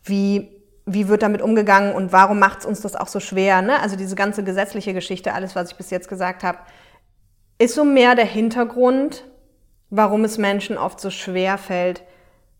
wie 0.04 0.62
wie 0.84 1.08
wird 1.08 1.22
damit 1.22 1.42
umgegangen 1.42 1.94
und 1.94 2.12
warum 2.12 2.38
macht 2.38 2.60
es 2.60 2.66
uns 2.66 2.80
das 2.80 2.96
auch 2.96 3.06
so 3.06 3.20
schwer? 3.20 3.62
Ne? 3.62 3.80
Also 3.80 3.96
diese 3.96 4.16
ganze 4.16 4.42
gesetzliche 4.42 4.94
Geschichte, 4.94 5.32
alles, 5.32 5.54
was 5.54 5.70
ich 5.70 5.76
bis 5.76 5.90
jetzt 5.90 6.08
gesagt 6.08 6.42
habe, 6.42 6.58
ist 7.58 7.74
so 7.74 7.84
mehr 7.84 8.14
der 8.14 8.24
Hintergrund, 8.24 9.24
warum 9.90 10.24
es 10.24 10.38
Menschen 10.38 10.76
oft 10.76 10.98
so 11.00 11.10
schwer 11.10 11.58
fällt, 11.58 12.02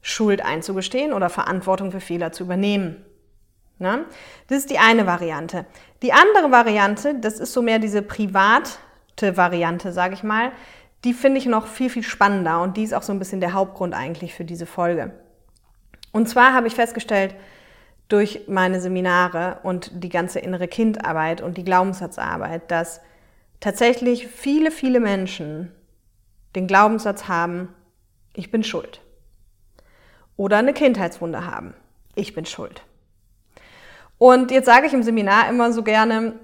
Schuld 0.01 0.45
einzugestehen 0.45 1.13
oder 1.13 1.31
Verantwortung 1.31 1.91
für 1.91 2.01
Fehler 2.01 2.33
zu 2.33 2.45
übernehmen. 2.45 3.05
Ne? 3.79 4.05
Das 4.47 4.59
ist 4.59 4.71
die 4.71 4.79
eine 4.79 5.07
Variante. 5.07 5.67
Die 6.03 6.13
andere 6.13 6.53
Variante, 6.53 7.17
das 7.17 7.41
ist 7.41 7.53
so 7.53 7.63
mehr 7.63 7.81
diese 7.81 8.03
private 8.03 8.71
Variante, 9.21 9.93
sage 9.93 10.15
ich 10.15 10.23
mal, 10.23 10.53
die 11.05 11.13
finde 11.13 11.39
ich 11.39 11.47
noch 11.47 11.67
viel, 11.67 11.91
viel 11.91 12.03
spannender 12.05 12.63
und 12.63 12.77
die 12.77 12.85
ist 12.85 12.95
auch 12.95 13.03
so 13.03 13.13
ein 13.13 13.19
bisschen 13.19 13.41
der 13.41 13.53
Hauptgrund 13.53 13.95
eigentlich 13.95 14.35
für 14.35 14.45
diese 14.45 14.67
Folge. 14.67 15.13
Und 16.13 16.29
zwar 16.29 16.53
habe 16.53 16.67
ich 16.67 16.75
festgestellt, 16.75 17.35
durch 18.09 18.43
meine 18.47 18.79
Seminare 18.81 19.61
und 19.63 19.91
die 20.05 20.11
ganze 20.11 20.39
innere 20.39 20.69
Kindarbeit 20.69 21.41
und 21.41 21.57
die 21.57 21.65
Glaubenssatzarbeit, 21.65 22.71
dass 22.71 23.01
tatsächlich 23.61 24.27
viele, 24.27 24.71
viele 24.71 25.01
Menschen 25.01 25.73
den 26.55 26.67
Glaubenssatz 26.67 27.29
haben, 27.29 27.75
ich 28.35 28.51
bin 28.51 28.65
schuld. 28.65 29.01
Oder 30.37 30.59
eine 30.59 30.75
Kindheitswunde 30.75 31.47
haben, 31.47 31.75
ich 32.15 32.35
bin 32.35 32.45
schuld. 32.45 32.83
Und 34.19 34.51
jetzt 34.51 34.67
sage 34.67 34.87
ich 34.87 34.93
im 34.93 35.03
Seminar 35.03 35.49
immer 35.49 35.73
so 35.73 35.83
gerne, 35.83 36.35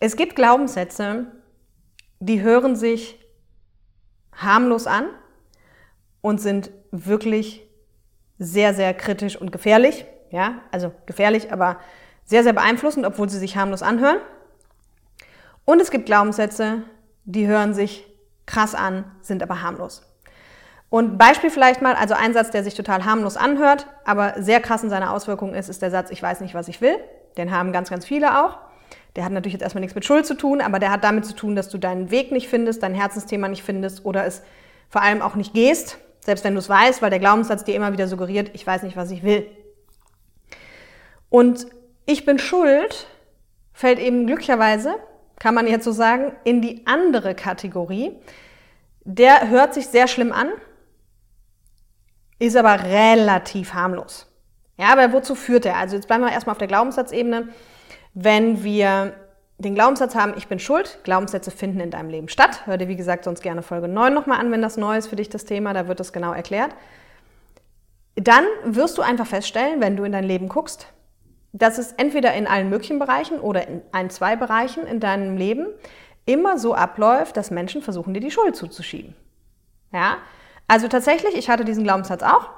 es 0.00 0.16
gibt 0.16 0.34
Glaubenssätze, 0.34 1.26
die 2.20 2.40
hören 2.40 2.74
sich 2.74 3.18
harmlos 4.32 4.86
an 4.86 5.08
und 6.20 6.40
sind 6.40 6.70
wirklich 6.90 7.67
sehr, 8.38 8.74
sehr 8.74 8.94
kritisch 8.94 9.36
und 9.36 9.52
gefährlich. 9.52 10.06
Ja, 10.30 10.60
also 10.70 10.92
gefährlich, 11.06 11.52
aber 11.52 11.78
sehr, 12.24 12.42
sehr 12.42 12.52
beeinflussend, 12.52 13.06
obwohl 13.06 13.28
sie 13.28 13.38
sich 13.38 13.56
harmlos 13.56 13.82
anhören. 13.82 14.18
Und 15.64 15.80
es 15.80 15.90
gibt 15.90 16.06
Glaubenssätze, 16.06 16.82
die 17.24 17.46
hören 17.46 17.74
sich 17.74 18.06
krass 18.46 18.74
an, 18.74 19.04
sind 19.22 19.42
aber 19.42 19.62
harmlos. 19.62 20.02
Und 20.90 21.18
Beispiel 21.18 21.50
vielleicht 21.50 21.82
mal, 21.82 21.94
also 21.94 22.14
ein 22.14 22.32
Satz, 22.32 22.50
der 22.50 22.64
sich 22.64 22.74
total 22.74 23.04
harmlos 23.04 23.36
anhört, 23.36 23.86
aber 24.04 24.34
sehr 24.38 24.60
krass 24.60 24.82
in 24.82 24.90
seiner 24.90 25.12
Auswirkung 25.12 25.54
ist, 25.54 25.68
ist 25.68 25.82
der 25.82 25.90
Satz, 25.90 26.10
ich 26.10 26.22
weiß 26.22 26.40
nicht, 26.40 26.54
was 26.54 26.68
ich 26.68 26.80
will. 26.80 26.96
Den 27.36 27.50
haben 27.50 27.72
ganz, 27.72 27.90
ganz 27.90 28.06
viele 28.06 28.42
auch. 28.42 28.58
Der 29.16 29.24
hat 29.24 29.32
natürlich 29.32 29.52
jetzt 29.52 29.62
erstmal 29.62 29.80
nichts 29.80 29.94
mit 29.94 30.04
Schuld 30.04 30.24
zu 30.26 30.34
tun, 30.34 30.60
aber 30.60 30.78
der 30.78 30.90
hat 30.90 31.04
damit 31.04 31.26
zu 31.26 31.34
tun, 31.34 31.56
dass 31.56 31.68
du 31.68 31.76
deinen 31.76 32.10
Weg 32.10 32.32
nicht 32.32 32.48
findest, 32.48 32.82
dein 32.82 32.94
Herzensthema 32.94 33.48
nicht 33.48 33.62
findest 33.62 34.04
oder 34.04 34.24
es 34.24 34.42
vor 34.88 35.02
allem 35.02 35.20
auch 35.20 35.34
nicht 35.34 35.52
gehst, 35.52 35.98
selbst 36.20 36.44
wenn 36.44 36.54
du 36.54 36.58
es 36.58 36.68
weißt, 36.68 37.02
weil 37.02 37.10
der 37.10 37.18
Glaubenssatz 37.18 37.64
dir 37.64 37.74
immer 37.74 37.92
wieder 37.92 38.08
suggeriert, 38.08 38.50
ich 38.52 38.66
weiß 38.66 38.82
nicht, 38.82 38.96
was 38.96 39.10
ich 39.10 39.22
will. 39.22 39.46
Und 41.30 41.66
ich 42.06 42.24
bin 42.24 42.38
schuld 42.38 43.06
fällt 43.78 44.00
eben 44.00 44.26
glücklicherweise, 44.26 44.96
kann 45.38 45.54
man 45.54 45.68
jetzt 45.68 45.84
so 45.84 45.92
sagen, 45.92 46.32
in 46.42 46.60
die 46.60 46.84
andere 46.86 47.36
Kategorie. 47.36 48.18
Der 49.04 49.48
hört 49.48 49.72
sich 49.72 49.86
sehr 49.86 50.08
schlimm 50.08 50.32
an, 50.32 50.50
ist 52.40 52.56
aber 52.56 52.82
relativ 52.82 53.74
harmlos. 53.74 54.26
Ja, 54.78 54.92
aber 54.92 55.12
wozu 55.12 55.36
führt 55.36 55.64
er? 55.64 55.76
Also 55.76 55.94
jetzt 55.94 56.08
bleiben 56.08 56.24
wir 56.24 56.32
erstmal 56.32 56.52
auf 56.52 56.58
der 56.58 56.66
Glaubenssatzebene. 56.66 57.50
Wenn 58.14 58.64
wir 58.64 59.14
den 59.58 59.74
Glaubenssatz 59.74 60.14
haben, 60.14 60.34
ich 60.36 60.46
bin 60.46 60.60
schuld, 60.60 61.00
Glaubenssätze 61.02 61.50
finden 61.50 61.80
in 61.80 61.90
deinem 61.90 62.10
Leben 62.10 62.28
statt. 62.28 62.66
Hör 62.66 62.78
dir, 62.78 62.86
wie 62.86 62.96
gesagt, 62.96 63.24
sonst 63.24 63.42
gerne 63.42 63.62
Folge 63.62 63.88
9 63.88 64.14
nochmal 64.14 64.38
an, 64.38 64.52
wenn 64.52 64.62
das 64.62 64.76
neu 64.76 64.96
ist 64.96 65.08
für 65.08 65.16
dich 65.16 65.28
das 65.28 65.44
Thema, 65.44 65.74
da 65.74 65.88
wird 65.88 65.98
das 65.98 66.12
genau 66.12 66.32
erklärt. 66.32 66.70
Dann 68.14 68.44
wirst 68.64 68.98
du 68.98 69.02
einfach 69.02 69.26
feststellen, 69.26 69.80
wenn 69.80 69.96
du 69.96 70.04
in 70.04 70.12
dein 70.12 70.24
Leben 70.24 70.48
guckst, 70.48 70.86
dass 71.52 71.78
es 71.78 71.92
entweder 71.92 72.34
in 72.34 72.46
allen 72.46 72.70
möglichen 72.70 72.98
Bereichen 72.98 73.40
oder 73.40 73.66
in 73.66 73.82
ein, 73.90 74.10
zwei 74.10 74.36
Bereichen 74.36 74.86
in 74.86 75.00
deinem 75.00 75.36
Leben 75.36 75.66
immer 76.24 76.58
so 76.58 76.74
abläuft, 76.74 77.36
dass 77.36 77.50
Menschen 77.50 77.82
versuchen, 77.82 78.14
dir 78.14 78.20
die 78.20 78.30
Schuld 78.30 78.54
zuzuschieben. 78.54 79.16
Ja? 79.92 80.18
Also 80.68 80.86
tatsächlich, 80.86 81.34
ich 81.34 81.48
hatte 81.48 81.64
diesen 81.64 81.84
Glaubenssatz 81.84 82.22
auch. 82.22 82.50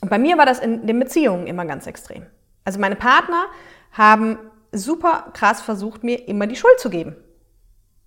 Und 0.00 0.10
bei 0.10 0.18
mir 0.18 0.36
war 0.36 0.46
das 0.46 0.58
in 0.58 0.86
den 0.86 0.98
Beziehungen 0.98 1.46
immer 1.46 1.64
ganz 1.64 1.86
extrem. 1.86 2.26
Also 2.64 2.78
meine 2.78 2.96
Partner 2.96 3.46
haben 3.92 4.38
super 4.72 5.30
krass 5.32 5.60
versucht, 5.60 6.04
mir 6.04 6.28
immer 6.28 6.46
die 6.46 6.56
Schuld 6.56 6.78
zu 6.78 6.90
geben. 6.90 7.16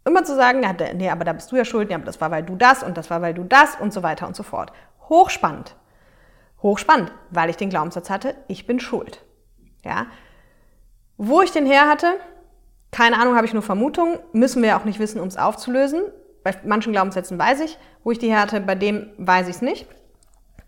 Immer 0.05 0.23
zu 0.23 0.35
sagen, 0.35 0.63
ja, 0.63 0.73
nee, 0.93 1.09
aber 1.09 1.23
da 1.23 1.33
bist 1.33 1.51
du 1.51 1.55
ja 1.55 1.63
schuld, 1.63 1.89
ja, 1.89 1.95
aber 1.95 2.05
das 2.05 2.19
war, 2.19 2.29
weil 2.31 2.43
du 2.43 2.55
das 2.55 2.83
und 2.83 2.97
das 2.97 3.09
war, 3.09 3.21
weil 3.21 3.33
du 3.33 3.43
das 3.43 3.75
und 3.75 3.93
so 3.93 4.03
weiter 4.03 4.27
und 4.27 4.35
so 4.35 4.43
fort. 4.43 4.73
Hochspannend. 5.09 5.75
Hochspannend, 6.61 7.11
weil 7.29 7.49
ich 7.49 7.57
den 7.57 7.69
Glaubenssatz 7.69 8.09
hatte, 8.09 8.35
ich 8.47 8.67
bin 8.67 8.79
schuld. 8.79 9.23
Ja. 9.83 10.07
Wo 11.17 11.41
ich 11.41 11.51
den 11.51 11.65
her 11.65 11.89
hatte, 11.89 12.13
keine 12.91 13.17
Ahnung, 13.17 13.35
habe 13.35 13.45
ich 13.45 13.53
nur 13.53 13.63
Vermutungen, 13.63 14.19
müssen 14.33 14.61
wir 14.61 14.77
auch 14.77 14.85
nicht 14.85 14.99
wissen, 14.99 15.19
um 15.19 15.27
es 15.27 15.37
aufzulösen. 15.37 16.03
Bei 16.43 16.53
manchen 16.63 16.91
Glaubenssätzen 16.91 17.39
weiß 17.39 17.61
ich, 17.61 17.77
wo 18.03 18.11
ich 18.11 18.19
die 18.19 18.29
her 18.29 18.41
hatte, 18.41 18.59
bei 18.59 18.75
dem 18.75 19.09
weiß 19.17 19.47
ich 19.47 19.55
es 19.55 19.61
nicht. 19.61 19.87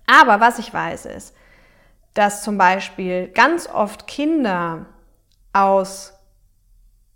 Aber 0.07 0.39
was 0.39 0.59
ich 0.59 0.73
weiß 0.73 1.05
ist, 1.05 1.35
dass 2.13 2.43
zum 2.43 2.57
Beispiel 2.57 3.27
ganz 3.27 3.67
oft 3.67 4.07
Kinder 4.07 4.85
aus 5.55 6.13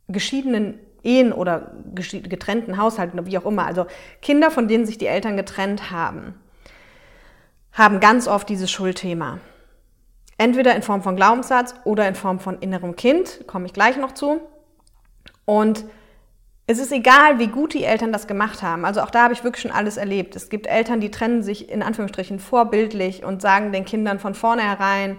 geschiedenen 0.08 0.80
Ehen 1.04 1.32
oder 1.32 1.72
getrennten 1.94 2.78
Haushalten, 2.78 3.26
wie 3.26 3.38
auch 3.38 3.46
immer, 3.46 3.66
also 3.66 3.86
Kinder, 4.22 4.50
von 4.50 4.68
denen 4.68 4.86
sich 4.86 4.98
die 4.98 5.08
Eltern 5.08 5.38
getrennt 5.38 5.92
haben, 5.92 6.34
haben 7.72 8.00
ganz 8.00 8.28
oft 8.28 8.50
dieses 8.50 8.72
Schuldthema. 8.72 9.40
Entweder 10.38 10.76
in 10.76 10.82
Form 10.82 11.04
von 11.04 11.16
Glaubenssatz 11.16 11.76
oder 11.84 12.08
in 12.08 12.16
Form 12.16 12.40
von 12.40 12.60
innerem 12.60 12.96
Kind, 12.96 13.46
komme 13.46 13.66
ich 13.66 13.74
gleich 13.74 13.98
noch 13.98 14.14
zu. 14.14 14.40
Und 15.46 15.86
es 16.66 16.80
ist 16.80 16.92
egal, 16.92 17.40
wie 17.40 17.48
gut 17.48 17.74
die 17.74 17.84
Eltern 17.84 18.14
das 18.14 18.28
gemacht 18.28 18.62
haben. 18.62 18.86
Also 18.86 19.02
auch 19.02 19.10
da 19.10 19.24
habe 19.24 19.34
ich 19.34 19.44
wirklich 19.44 19.64
schon 19.64 19.72
alles 19.72 19.98
erlebt. 19.98 20.36
Es 20.36 20.50
gibt 20.50 20.68
Eltern, 20.68 21.02
die 21.02 21.12
trennen 21.12 21.44
sich 21.44 21.70
in 21.70 21.82
Anführungsstrichen 21.82 22.40
vorbildlich 22.40 23.24
und 23.24 23.42
sagen 23.42 23.72
den 23.72 23.86
Kindern 23.86 24.20
von 24.20 24.34
vornherein, 24.34 25.18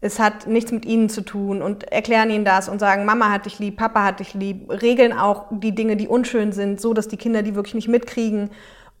es 0.00 0.20
hat 0.20 0.46
nichts 0.46 0.70
mit 0.70 0.84
ihnen 0.84 1.08
zu 1.08 1.22
tun 1.22 1.60
und 1.60 1.90
erklären 1.90 2.30
ihnen 2.30 2.44
das 2.44 2.68
und 2.68 2.78
sagen, 2.78 3.04
Mama 3.04 3.30
hat 3.30 3.46
dich 3.46 3.58
lieb, 3.58 3.76
Papa 3.76 4.04
hat 4.04 4.20
dich 4.20 4.34
lieb, 4.34 4.70
regeln 4.70 5.12
auch 5.12 5.46
die 5.50 5.74
Dinge, 5.74 5.96
die 5.96 6.06
unschön 6.06 6.52
sind, 6.52 6.80
so 6.80 6.94
dass 6.94 7.08
die 7.08 7.16
Kinder 7.16 7.42
die 7.42 7.56
wirklich 7.56 7.74
nicht 7.74 7.88
mitkriegen. 7.88 8.50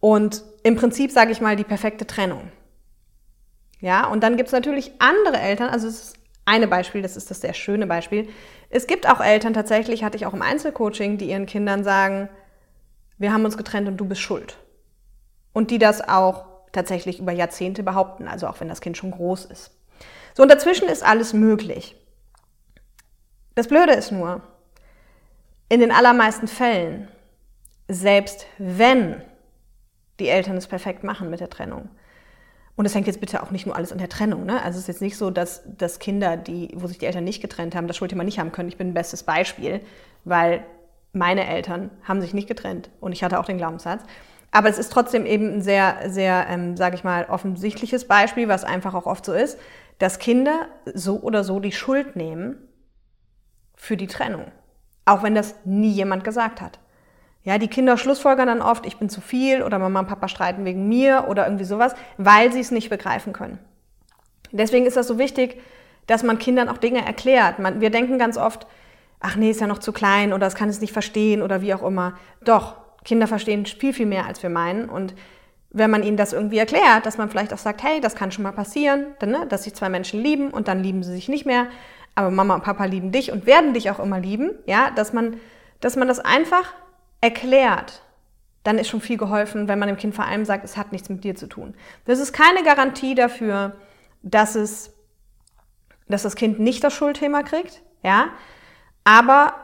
Und 0.00 0.42
im 0.64 0.76
Prinzip 0.76 1.12
sage 1.12 1.30
ich 1.30 1.40
mal 1.40 1.56
die 1.56 1.64
perfekte 1.64 2.06
Trennung. 2.06 2.50
Ja, 3.80 4.08
und 4.08 4.22
dann 4.24 4.36
gibt 4.36 4.48
es 4.48 4.52
natürlich 4.52 4.92
andere 4.98 5.38
Eltern, 5.40 5.68
also 5.68 5.86
es 5.86 6.02
ist 6.02 6.16
eine 6.44 6.66
Beispiel, 6.66 7.02
das 7.02 7.16
ist 7.16 7.30
das 7.30 7.42
sehr 7.42 7.54
schöne 7.54 7.86
Beispiel. 7.86 8.28
Es 8.70 8.88
gibt 8.88 9.08
auch 9.08 9.20
Eltern, 9.20 9.54
tatsächlich 9.54 10.02
hatte 10.02 10.16
ich 10.16 10.26
auch 10.26 10.34
im 10.34 10.42
Einzelcoaching, 10.42 11.16
die 11.16 11.30
ihren 11.30 11.46
Kindern 11.46 11.84
sagen, 11.84 12.28
wir 13.18 13.32
haben 13.32 13.44
uns 13.44 13.56
getrennt 13.56 13.86
und 13.86 13.98
du 13.98 14.04
bist 14.04 14.20
schuld. 14.20 14.56
Und 15.52 15.70
die 15.70 15.78
das 15.78 16.00
auch 16.08 16.46
tatsächlich 16.72 17.20
über 17.20 17.32
Jahrzehnte 17.32 17.82
behaupten, 17.82 18.26
also 18.26 18.48
auch 18.48 18.60
wenn 18.60 18.68
das 18.68 18.80
Kind 18.80 18.96
schon 18.96 19.10
groß 19.12 19.44
ist. 19.46 19.77
So, 20.38 20.44
und 20.44 20.52
dazwischen 20.52 20.88
ist 20.88 21.04
alles 21.04 21.32
möglich. 21.32 21.96
Das 23.56 23.66
Blöde 23.66 23.94
ist 23.94 24.12
nur, 24.12 24.40
in 25.68 25.80
den 25.80 25.90
allermeisten 25.90 26.46
Fällen, 26.46 27.08
selbst 27.88 28.46
wenn 28.56 29.20
die 30.20 30.28
Eltern 30.28 30.56
es 30.56 30.68
perfekt 30.68 31.02
machen 31.02 31.28
mit 31.28 31.40
der 31.40 31.50
Trennung, 31.50 31.88
und 32.76 32.84
das 32.84 32.94
hängt 32.94 33.08
jetzt 33.08 33.18
bitte 33.18 33.42
auch 33.42 33.50
nicht 33.50 33.66
nur 33.66 33.74
alles 33.74 33.90
an 33.90 33.98
der 33.98 34.08
Trennung. 34.08 34.46
Ne? 34.46 34.62
Also 34.62 34.76
es 34.76 34.82
ist 34.82 34.86
jetzt 34.86 35.02
nicht 35.02 35.16
so, 35.16 35.32
dass, 35.32 35.64
dass 35.76 35.98
Kinder, 35.98 36.36
die, 36.36 36.70
wo 36.76 36.86
sich 36.86 36.98
die 36.98 37.06
Eltern 37.06 37.24
nicht 37.24 37.42
getrennt 37.42 37.74
haben, 37.74 37.88
das 37.88 37.96
Schuldthema 37.96 38.22
nicht 38.22 38.38
haben 38.38 38.52
können. 38.52 38.68
Ich 38.68 38.76
bin 38.76 38.90
ein 38.90 38.94
bestes 38.94 39.24
Beispiel, 39.24 39.80
weil 40.22 40.62
meine 41.12 41.48
Eltern 41.48 41.90
haben 42.04 42.20
sich 42.20 42.32
nicht 42.32 42.46
getrennt 42.46 42.90
und 43.00 43.10
ich 43.10 43.24
hatte 43.24 43.40
auch 43.40 43.44
den 43.44 43.58
Glaubenssatz. 43.58 44.04
Aber 44.52 44.68
es 44.68 44.78
ist 44.78 44.92
trotzdem 44.92 45.26
eben 45.26 45.54
ein 45.54 45.62
sehr, 45.62 45.96
sehr, 46.06 46.46
ähm, 46.48 46.76
sage 46.76 46.94
ich 46.94 47.02
mal, 47.02 47.24
offensichtliches 47.24 48.06
Beispiel, 48.06 48.46
was 48.46 48.62
einfach 48.62 48.94
auch 48.94 49.06
oft 49.06 49.24
so 49.24 49.32
ist, 49.32 49.58
dass 49.98 50.18
Kinder 50.18 50.68
so 50.86 51.20
oder 51.20 51.44
so 51.44 51.60
die 51.60 51.72
Schuld 51.72 52.16
nehmen 52.16 52.56
für 53.74 53.96
die 53.96 54.06
Trennung. 54.06 54.50
Auch 55.04 55.22
wenn 55.22 55.34
das 55.34 55.54
nie 55.64 55.90
jemand 55.90 56.24
gesagt 56.24 56.60
hat. 56.60 56.78
Ja, 57.42 57.58
die 57.58 57.68
Kinder 57.68 57.96
schlussfolgern 57.96 58.48
dann 58.48 58.62
oft, 58.62 58.84
ich 58.84 58.98
bin 58.98 59.08
zu 59.08 59.20
viel 59.20 59.62
oder 59.62 59.78
Mama 59.78 60.00
und 60.00 60.08
Papa 60.08 60.28
streiten 60.28 60.64
wegen 60.64 60.88
mir 60.88 61.26
oder 61.28 61.46
irgendwie 61.46 61.64
sowas, 61.64 61.94
weil 62.16 62.52
sie 62.52 62.60
es 62.60 62.70
nicht 62.70 62.90
begreifen 62.90 63.32
können. 63.32 63.58
Deswegen 64.52 64.86
ist 64.86 64.96
das 64.96 65.06
so 65.06 65.18
wichtig, 65.18 65.60
dass 66.06 66.22
man 66.22 66.38
Kindern 66.38 66.68
auch 66.68 66.78
Dinge 66.78 67.04
erklärt. 67.04 67.58
Man, 67.58 67.80
wir 67.80 67.90
denken 67.90 68.18
ganz 68.18 68.36
oft, 68.36 68.66
ach 69.20 69.36
nee, 69.36 69.50
ist 69.50 69.60
ja 69.60 69.66
noch 69.66 69.78
zu 69.78 69.92
klein 69.92 70.32
oder 70.32 70.46
es 70.46 70.54
kann 70.54 70.68
es 70.68 70.80
nicht 70.80 70.92
verstehen 70.92 71.42
oder 71.42 71.62
wie 71.62 71.74
auch 71.74 71.82
immer. 71.82 72.18
Doch, 72.44 72.76
Kinder 73.04 73.26
verstehen 73.26 73.64
viel, 73.66 73.92
viel 73.92 74.06
mehr, 74.06 74.26
als 74.26 74.42
wir 74.42 74.50
meinen. 74.50 74.88
Und 74.88 75.14
wenn 75.70 75.90
man 75.90 76.02
ihnen 76.02 76.16
das 76.16 76.32
irgendwie 76.32 76.58
erklärt, 76.58 77.04
dass 77.04 77.18
man 77.18 77.28
vielleicht 77.28 77.52
auch 77.52 77.58
sagt, 77.58 77.82
hey, 77.82 78.00
das 78.00 78.14
kann 78.14 78.32
schon 78.32 78.42
mal 78.42 78.52
passieren, 78.52 79.06
dann, 79.18 79.30
ne, 79.30 79.46
dass 79.48 79.64
sich 79.64 79.74
zwei 79.74 79.88
Menschen 79.88 80.22
lieben 80.22 80.50
und 80.50 80.68
dann 80.68 80.82
lieben 80.82 81.02
sie 81.02 81.12
sich 81.12 81.28
nicht 81.28 81.46
mehr, 81.46 81.66
aber 82.14 82.30
Mama 82.30 82.54
und 82.54 82.64
Papa 82.64 82.84
lieben 82.84 83.12
dich 83.12 83.30
und 83.30 83.46
werden 83.46 83.74
dich 83.74 83.90
auch 83.90 83.98
immer 83.98 84.18
lieben, 84.18 84.52
ja, 84.66 84.90
dass 84.90 85.12
man, 85.12 85.36
dass 85.80 85.96
man 85.96 86.08
das 86.08 86.20
einfach 86.20 86.72
erklärt, 87.20 88.02
dann 88.64 88.78
ist 88.78 88.88
schon 88.88 89.00
viel 89.00 89.18
geholfen, 89.18 89.68
wenn 89.68 89.78
man 89.78 89.88
dem 89.88 89.96
Kind 89.96 90.14
vor 90.14 90.24
allem 90.24 90.44
sagt, 90.44 90.64
es 90.64 90.76
hat 90.76 90.92
nichts 90.92 91.08
mit 91.08 91.22
dir 91.22 91.36
zu 91.36 91.46
tun. 91.46 91.74
Das 92.06 92.18
ist 92.18 92.32
keine 92.32 92.62
Garantie 92.64 93.14
dafür, 93.14 93.76
dass 94.22 94.54
es 94.54 94.94
dass 96.08 96.22
das 96.22 96.36
Kind 96.36 96.58
nicht 96.58 96.82
das 96.82 96.94
Schuldthema 96.94 97.42
kriegt, 97.42 97.82
ja, 98.02 98.30
aber 99.04 99.54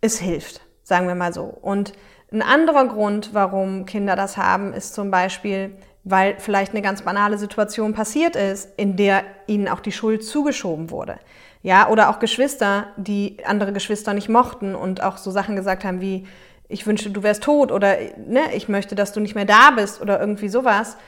es 0.00 0.18
hilft, 0.18 0.60
sagen 0.82 1.08
wir 1.08 1.14
mal 1.14 1.32
so. 1.32 1.44
Und 1.44 1.92
ein 2.30 2.42
anderer 2.42 2.86
Grund, 2.86 3.30
warum 3.32 3.86
Kinder 3.86 4.16
das 4.16 4.36
haben, 4.36 4.74
ist 4.74 4.94
zum 4.94 5.10
Beispiel, 5.10 5.76
weil 6.04 6.36
vielleicht 6.38 6.72
eine 6.72 6.82
ganz 6.82 7.02
banale 7.02 7.38
Situation 7.38 7.94
passiert 7.94 8.36
ist, 8.36 8.68
in 8.76 8.96
der 8.96 9.24
ihnen 9.46 9.68
auch 9.68 9.80
die 9.80 9.92
Schuld 9.92 10.24
zugeschoben 10.24 10.90
wurde. 10.90 11.18
Ja, 11.62 11.88
oder 11.88 12.10
auch 12.10 12.18
Geschwister, 12.18 12.88
die 12.96 13.38
andere 13.44 13.72
Geschwister 13.72 14.14
nicht 14.14 14.28
mochten 14.28 14.74
und 14.74 15.02
auch 15.02 15.16
so 15.16 15.30
Sachen 15.30 15.56
gesagt 15.56 15.84
haben 15.84 16.00
wie, 16.00 16.26
ich 16.68 16.86
wünschte, 16.86 17.10
du 17.10 17.22
wärst 17.22 17.42
tot 17.42 17.72
oder 17.72 17.96
ne, 18.26 18.54
ich 18.54 18.68
möchte, 18.68 18.94
dass 18.94 19.12
du 19.12 19.20
nicht 19.20 19.34
mehr 19.34 19.46
da 19.46 19.70
bist 19.70 20.00
oder 20.00 20.20
irgendwie 20.20 20.50
sowas. 20.50 20.98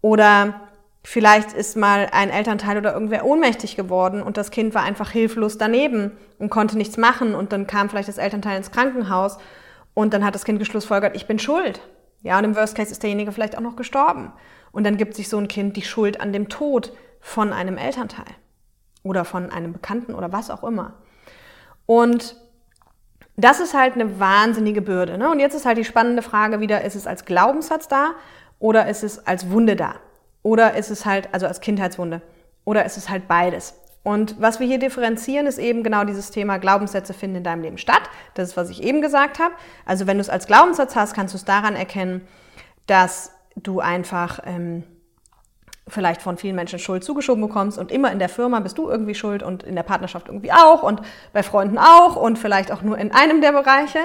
Oder 0.00 0.60
vielleicht 1.04 1.52
ist 1.52 1.76
mal 1.76 2.08
ein 2.10 2.30
Elternteil 2.30 2.78
oder 2.78 2.94
irgendwer 2.94 3.24
ohnmächtig 3.24 3.76
geworden 3.76 4.22
und 4.22 4.36
das 4.36 4.50
Kind 4.50 4.74
war 4.74 4.82
einfach 4.82 5.10
hilflos 5.10 5.58
daneben 5.58 6.12
und 6.38 6.50
konnte 6.50 6.76
nichts 6.76 6.96
machen 6.96 7.34
und 7.34 7.52
dann 7.52 7.66
kam 7.66 7.90
vielleicht 7.90 8.08
das 8.08 8.18
Elternteil 8.18 8.56
ins 8.56 8.70
Krankenhaus 8.70 9.38
und 9.94 10.14
dann 10.14 10.24
hat 10.24 10.34
das 10.34 10.44
Kind 10.44 10.58
geschlussfolgert, 10.58 11.16
ich 11.16 11.26
bin 11.26 11.38
schuld. 11.38 11.80
Ja, 12.22 12.38
und 12.38 12.44
im 12.44 12.56
Worst 12.56 12.74
Case 12.74 12.90
ist 12.90 13.02
derjenige 13.02 13.32
vielleicht 13.32 13.56
auch 13.56 13.62
noch 13.62 13.76
gestorben. 13.76 14.32
Und 14.72 14.84
dann 14.84 14.96
gibt 14.96 15.14
sich 15.14 15.28
so 15.28 15.38
ein 15.38 15.48
Kind 15.48 15.76
die 15.76 15.82
Schuld 15.82 16.20
an 16.20 16.32
dem 16.32 16.48
Tod 16.48 16.92
von 17.20 17.52
einem 17.52 17.76
Elternteil 17.76 18.26
oder 19.02 19.24
von 19.24 19.50
einem 19.50 19.72
Bekannten 19.72 20.14
oder 20.14 20.32
was 20.32 20.50
auch 20.50 20.62
immer. 20.62 20.94
Und 21.86 22.36
das 23.36 23.58
ist 23.58 23.74
halt 23.74 23.94
eine 23.94 24.20
wahnsinnige 24.20 24.82
Bürde. 24.82 25.16
Ne? 25.18 25.30
Und 25.30 25.40
jetzt 25.40 25.54
ist 25.54 25.66
halt 25.66 25.78
die 25.78 25.84
spannende 25.84 26.22
Frage 26.22 26.60
wieder, 26.60 26.82
ist 26.84 26.94
es 26.94 27.06
als 27.06 27.24
Glaubenssatz 27.24 27.88
da 27.88 28.12
oder 28.58 28.88
ist 28.88 29.02
es 29.02 29.26
als 29.26 29.50
Wunde 29.50 29.76
da? 29.76 29.94
Oder 30.42 30.74
ist 30.74 30.90
es 30.90 31.04
halt, 31.06 31.28
also 31.32 31.46
als 31.46 31.60
Kindheitswunde, 31.60 32.22
oder 32.64 32.84
ist 32.84 32.96
es 32.96 33.08
halt 33.08 33.28
beides? 33.28 33.74
Und 34.02 34.40
was 34.40 34.60
wir 34.60 34.66
hier 34.66 34.78
differenzieren, 34.78 35.46
ist 35.46 35.58
eben 35.58 35.82
genau 35.82 36.04
dieses 36.04 36.30
Thema 36.30 36.58
Glaubenssätze 36.58 37.12
finden 37.12 37.36
in 37.36 37.44
deinem 37.44 37.62
Leben 37.62 37.78
statt. 37.78 38.02
Das 38.34 38.48
ist, 38.48 38.56
was 38.56 38.70
ich 38.70 38.82
eben 38.82 39.02
gesagt 39.02 39.38
habe. 39.38 39.54
Also 39.84 40.06
wenn 40.06 40.16
du 40.16 40.22
es 40.22 40.30
als 40.30 40.46
Glaubenssatz 40.46 40.96
hast, 40.96 41.14
kannst 41.14 41.34
du 41.34 41.36
es 41.36 41.44
daran 41.44 41.76
erkennen, 41.76 42.26
dass 42.86 43.32
du 43.56 43.80
einfach 43.80 44.40
ähm, 44.46 44.84
vielleicht 45.86 46.22
von 46.22 46.38
vielen 46.38 46.56
Menschen 46.56 46.78
Schuld 46.78 47.04
zugeschoben 47.04 47.42
bekommst 47.42 47.78
und 47.78 47.92
immer 47.92 48.10
in 48.10 48.18
der 48.18 48.28
Firma 48.28 48.60
bist 48.60 48.78
du 48.78 48.88
irgendwie 48.88 49.14
schuld 49.14 49.42
und 49.42 49.64
in 49.64 49.74
der 49.74 49.82
Partnerschaft 49.82 50.28
irgendwie 50.28 50.52
auch 50.52 50.82
und 50.82 51.02
bei 51.32 51.42
Freunden 51.42 51.78
auch 51.78 52.16
und 52.16 52.38
vielleicht 52.38 52.72
auch 52.72 52.82
nur 52.82 52.96
in 52.96 53.12
einem 53.12 53.40
der 53.40 53.52
Bereiche. 53.52 54.00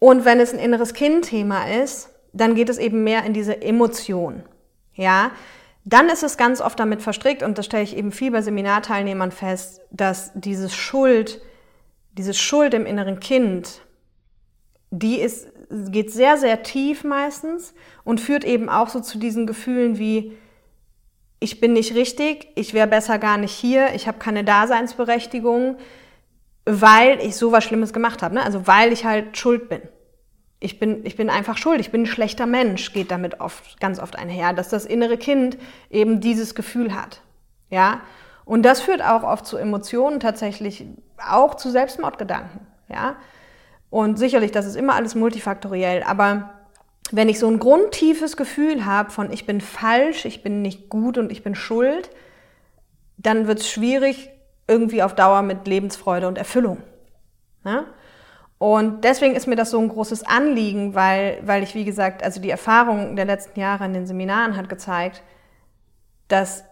Und 0.00 0.24
wenn 0.24 0.40
es 0.40 0.52
ein 0.52 0.58
inneres 0.58 0.94
Kind-Thema 0.94 1.68
ist, 1.68 2.10
dann 2.32 2.54
geht 2.54 2.68
es 2.68 2.78
eben 2.78 3.04
mehr 3.04 3.24
in 3.24 3.32
diese 3.32 3.62
Emotion. 3.62 4.42
Ja, 4.94 5.30
dann 5.84 6.08
ist 6.08 6.22
es 6.22 6.36
ganz 6.36 6.60
oft 6.60 6.78
damit 6.78 7.02
verstrickt 7.02 7.42
und 7.42 7.58
das 7.58 7.66
stelle 7.66 7.82
ich 7.82 7.96
eben 7.96 8.12
viel 8.12 8.30
bei 8.30 8.42
Seminarteilnehmern 8.42 9.32
fest, 9.32 9.80
dass 9.90 10.32
dieses 10.34 10.74
Schuld, 10.74 11.40
diese 12.12 12.34
Schuld 12.34 12.74
im 12.74 12.86
inneren 12.86 13.20
Kind, 13.20 13.82
die 14.90 15.20
ist, 15.20 15.48
geht 15.90 16.12
sehr, 16.12 16.36
sehr 16.36 16.62
tief 16.62 17.04
meistens 17.04 17.74
und 18.04 18.20
führt 18.20 18.44
eben 18.44 18.68
auch 18.68 18.88
so 18.88 19.00
zu 19.00 19.18
diesen 19.18 19.46
Gefühlen 19.46 19.98
wie, 19.98 20.36
ich 21.40 21.60
bin 21.60 21.72
nicht 21.72 21.94
richtig, 21.94 22.48
ich 22.54 22.74
wäre 22.74 22.88
besser 22.88 23.18
gar 23.18 23.38
nicht 23.38 23.52
hier, 23.52 23.94
ich 23.94 24.08
habe 24.08 24.18
keine 24.18 24.44
Daseinsberechtigung, 24.44 25.76
weil 26.64 27.20
ich 27.20 27.36
so 27.36 27.52
was 27.52 27.64
Schlimmes 27.64 27.92
gemacht 27.92 28.22
habe. 28.22 28.34
Ne? 28.34 28.42
Also 28.42 28.66
weil 28.66 28.92
ich 28.92 29.04
halt 29.04 29.36
schuld 29.36 29.68
bin. 29.68 29.82
Ich 30.60 30.80
bin, 30.80 31.06
ich 31.06 31.16
bin 31.16 31.30
einfach 31.30 31.56
schuld, 31.56 31.80
ich 31.80 31.92
bin 31.92 32.02
ein 32.02 32.06
schlechter 32.06 32.46
Mensch, 32.46 32.92
geht 32.92 33.10
damit 33.10 33.40
oft, 33.40 33.78
ganz 33.80 34.00
oft 34.00 34.16
einher, 34.16 34.52
dass 34.52 34.68
das 34.68 34.84
innere 34.84 35.16
Kind 35.16 35.56
eben 35.88 36.20
dieses 36.20 36.54
Gefühl 36.54 36.94
hat. 36.94 37.20
Ja? 37.70 38.00
Und 38.44 38.62
das 38.62 38.80
führt 38.80 39.02
auch 39.02 39.22
oft 39.22 39.46
zu 39.46 39.56
Emotionen, 39.56 40.20
tatsächlich 40.20 40.84
auch 41.24 41.54
zu 41.54 41.70
Selbstmordgedanken. 41.70 42.66
Ja? 42.88 43.16
Und 43.90 44.18
sicherlich, 44.18 44.50
das 44.50 44.66
ist 44.66 44.74
immer 44.74 44.94
alles 44.94 45.14
multifaktoriell, 45.14 46.02
aber 46.02 46.50
wenn 47.10 47.28
ich 47.28 47.38
so 47.38 47.48
ein 47.48 47.58
grundtiefes 47.58 48.36
Gefühl 48.36 48.84
habe 48.84 49.10
von 49.10 49.32
ich 49.32 49.46
bin 49.46 49.60
falsch, 49.60 50.24
ich 50.24 50.42
bin 50.42 50.60
nicht 50.60 50.88
gut 50.88 51.18
und 51.18 51.32
ich 51.32 51.42
bin 51.42 51.54
schuld, 51.54 52.10
dann 53.16 53.46
wird 53.46 53.60
es 53.60 53.70
schwierig 53.70 54.30
irgendwie 54.66 55.02
auf 55.02 55.14
Dauer 55.14 55.42
mit 55.42 55.66
Lebensfreude 55.66 56.28
und 56.28 56.36
Erfüllung. 56.36 56.82
Ja? 57.64 57.86
Und 58.58 59.04
deswegen 59.04 59.36
ist 59.36 59.46
mir 59.46 59.54
das 59.56 59.70
so 59.70 59.78
ein 59.78 59.88
großes 59.88 60.24
Anliegen, 60.24 60.94
weil, 60.94 61.40
weil 61.44 61.62
ich, 61.62 61.74
wie 61.74 61.84
gesagt, 61.84 62.24
also 62.24 62.40
die 62.40 62.50
Erfahrung 62.50 63.14
der 63.14 63.24
letzten 63.24 63.60
Jahre 63.60 63.84
in 63.84 63.94
den 63.94 64.06
Seminaren 64.06 64.56
hat 64.56 64.68
gezeigt, 64.68 65.22
dass 66.26 66.64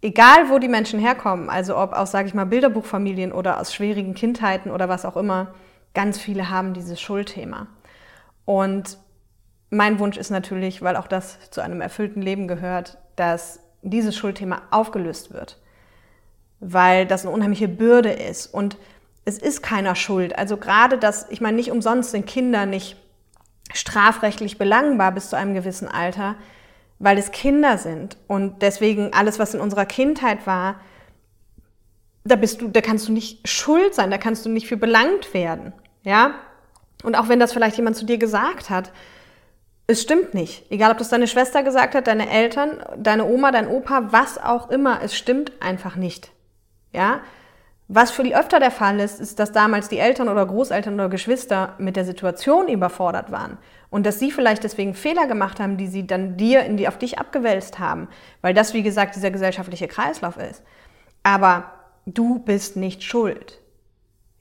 egal 0.00 0.50
wo 0.50 0.58
die 0.58 0.68
Menschen 0.68 0.98
herkommen, 0.98 1.50
also 1.50 1.76
ob 1.76 1.92
aus, 1.92 2.10
sage 2.10 2.28
ich 2.28 2.34
mal, 2.34 2.46
Bilderbuchfamilien 2.46 3.32
oder 3.32 3.60
aus 3.60 3.74
schwierigen 3.74 4.14
Kindheiten 4.14 4.70
oder 4.70 4.88
was 4.88 5.04
auch 5.04 5.16
immer, 5.16 5.54
ganz 5.94 6.18
viele 6.18 6.50
haben 6.50 6.72
dieses 6.72 7.00
Schuldthema. 7.00 7.66
Und 8.44 8.98
mein 9.70 9.98
Wunsch 9.98 10.16
ist 10.16 10.30
natürlich, 10.30 10.82
weil 10.82 10.96
auch 10.96 11.06
das 11.06 11.50
zu 11.50 11.60
einem 11.60 11.80
erfüllten 11.80 12.20
Leben 12.20 12.48
gehört, 12.48 12.98
dass 13.16 13.60
dieses 13.82 14.16
Schuldthema 14.16 14.62
aufgelöst 14.70 15.32
wird. 15.32 15.58
Weil 16.60 17.06
das 17.06 17.24
eine 17.24 17.34
unheimliche 17.34 17.68
Bürde 17.68 18.10
ist. 18.12 18.46
Und 18.46 18.76
es 19.24 19.38
ist 19.38 19.62
keiner 19.62 19.94
schuld. 19.94 20.36
Also 20.36 20.56
gerade 20.56 20.98
das, 20.98 21.26
ich 21.30 21.40
meine, 21.40 21.56
nicht 21.56 21.70
umsonst 21.70 22.10
sind 22.10 22.26
Kinder 22.26 22.66
nicht 22.66 22.96
strafrechtlich 23.72 24.58
belangbar 24.58 25.12
bis 25.12 25.30
zu 25.30 25.36
einem 25.36 25.54
gewissen 25.54 25.88
Alter, 25.88 26.36
weil 26.98 27.18
es 27.18 27.30
Kinder 27.30 27.78
sind. 27.78 28.16
Und 28.26 28.62
deswegen 28.62 29.12
alles, 29.12 29.38
was 29.38 29.54
in 29.54 29.60
unserer 29.60 29.86
Kindheit 29.86 30.46
war, 30.46 30.80
da 32.24 32.36
bist 32.36 32.60
du, 32.60 32.68
da 32.68 32.80
kannst 32.80 33.08
du 33.08 33.12
nicht 33.12 33.48
schuld 33.48 33.94
sein, 33.94 34.10
da 34.10 34.18
kannst 34.18 34.44
du 34.46 34.50
nicht 34.50 34.68
für 34.68 34.76
belangt 34.76 35.34
werden. 35.34 35.72
Ja? 36.02 36.34
Und 37.02 37.16
auch 37.16 37.28
wenn 37.28 37.40
das 37.40 37.52
vielleicht 37.52 37.76
jemand 37.76 37.96
zu 37.96 38.04
dir 38.04 38.18
gesagt 38.18 38.70
hat, 38.70 38.92
es 39.88 40.02
stimmt 40.02 40.32
nicht. 40.32 40.70
Egal, 40.70 40.92
ob 40.92 40.98
das 40.98 41.08
deine 41.08 41.26
Schwester 41.26 41.62
gesagt 41.62 41.94
hat, 41.94 42.06
deine 42.06 42.30
Eltern, 42.30 42.82
deine 42.96 43.24
Oma, 43.24 43.50
dein 43.50 43.66
Opa, 43.66 44.12
was 44.12 44.38
auch 44.38 44.70
immer, 44.70 45.00
es 45.02 45.16
stimmt 45.16 45.52
einfach 45.60 45.96
nicht. 45.96 46.30
Ja? 46.92 47.20
Was 47.94 48.10
viel 48.10 48.34
öfter 48.34 48.58
der 48.58 48.70
Fall 48.70 49.00
ist, 49.00 49.20
ist, 49.20 49.38
dass 49.38 49.52
damals 49.52 49.90
die 49.90 49.98
Eltern 49.98 50.30
oder 50.30 50.46
Großeltern 50.46 50.94
oder 50.94 51.10
Geschwister 51.10 51.74
mit 51.76 51.94
der 51.94 52.06
Situation 52.06 52.68
überfordert 52.68 53.30
waren 53.30 53.58
und 53.90 54.06
dass 54.06 54.18
sie 54.18 54.30
vielleicht 54.30 54.64
deswegen 54.64 54.94
Fehler 54.94 55.26
gemacht 55.26 55.60
haben, 55.60 55.76
die 55.76 55.86
sie 55.88 56.06
dann 56.06 56.38
dir 56.38 56.64
in 56.64 56.78
die 56.78 56.88
auf 56.88 56.96
dich 56.96 57.18
abgewälzt 57.18 57.78
haben, 57.78 58.08
weil 58.40 58.54
das 58.54 58.72
wie 58.72 58.82
gesagt 58.82 59.14
dieser 59.14 59.30
gesellschaftliche 59.30 59.88
Kreislauf 59.88 60.38
ist. 60.38 60.62
Aber 61.22 61.70
du 62.06 62.38
bist 62.38 62.76
nicht 62.76 63.02
schuld. 63.02 63.60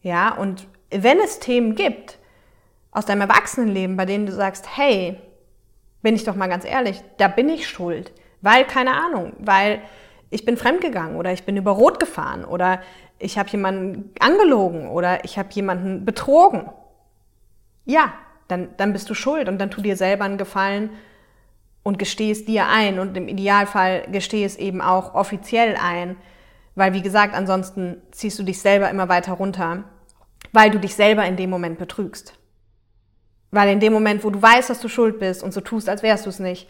Ja, 0.01 0.33
und 0.33 0.65
wenn 0.89 1.19
es 1.19 1.39
Themen 1.39 1.75
gibt 1.75 2.19
aus 2.91 3.05
deinem 3.05 3.19
Erwachsenenleben, 3.19 3.97
bei 3.97 4.05
denen 4.05 4.27
du 4.27 4.31
sagst, 4.31 4.77
hey, 4.77 5.19
bin 6.01 6.15
ich 6.15 6.23
doch 6.23 6.35
mal 6.35 6.47
ganz 6.47 6.63
ehrlich, 6.63 7.03
da 7.17 7.27
bin 7.27 7.49
ich 7.49 7.67
schuld. 7.67 8.13
Weil, 8.39 8.63
keine 8.63 8.93
Ahnung, 8.93 9.33
weil 9.39 9.81
ich 10.31 10.45
bin 10.45 10.57
fremdgegangen 10.57 11.17
oder 11.17 11.31
ich 11.31 11.43
bin 11.43 11.57
über 11.57 11.71
Rot 11.71 11.99
gefahren 11.99 12.45
oder 12.45 12.81
ich 13.19 13.37
habe 13.37 13.49
jemanden 13.49 14.11
angelogen 14.19 14.89
oder 14.89 15.23
ich 15.25 15.37
habe 15.37 15.49
jemanden 15.51 16.05
betrogen. 16.05 16.69
Ja, 17.85 18.13
dann, 18.47 18.69
dann 18.77 18.93
bist 18.93 19.09
du 19.09 19.13
schuld 19.13 19.47
und 19.49 19.59
dann 19.59 19.69
tu 19.69 19.81
dir 19.81 19.97
selber 19.97 20.23
einen 20.23 20.37
Gefallen 20.37 20.89
und 21.83 21.99
gesteh 21.99 22.31
es 22.31 22.45
dir 22.45 22.67
ein 22.67 22.97
und 22.97 23.15
im 23.17 23.27
Idealfall 23.27 24.07
gesteh 24.11 24.45
es 24.45 24.55
eben 24.55 24.81
auch 24.81 25.15
offiziell 25.15 25.75
ein, 25.75 26.15
weil 26.75 26.93
wie 26.93 27.01
gesagt, 27.01 27.35
ansonsten 27.35 28.01
ziehst 28.11 28.39
du 28.39 28.43
dich 28.43 28.61
selber 28.61 28.89
immer 28.89 29.09
weiter 29.09 29.33
runter, 29.33 29.83
weil 30.53 30.71
du 30.71 30.79
dich 30.79 30.95
selber 30.95 31.25
in 31.25 31.35
dem 31.35 31.49
Moment 31.49 31.77
betrügst. 31.77 32.35
Weil 33.51 33.69
in 33.69 33.81
dem 33.81 33.91
Moment, 33.91 34.23
wo 34.23 34.29
du 34.29 34.41
weißt, 34.41 34.69
dass 34.69 34.79
du 34.79 34.87
schuld 34.87 35.19
bist 35.19 35.43
und 35.43 35.53
so 35.53 35.59
tust, 35.59 35.89
als 35.89 36.03
wärst 36.03 36.25
du 36.25 36.29
es 36.29 36.39
nicht, 36.39 36.69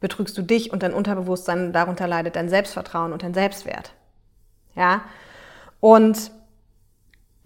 betrügst 0.00 0.36
du 0.36 0.42
dich 0.42 0.72
und 0.72 0.82
dein 0.82 0.94
Unterbewusstsein, 0.94 1.72
darunter 1.72 2.06
leidet 2.06 2.36
dein 2.36 2.48
Selbstvertrauen 2.48 3.12
und 3.12 3.22
dein 3.22 3.34
Selbstwert. 3.34 3.92
Ja? 4.74 5.02
Und 5.80 6.30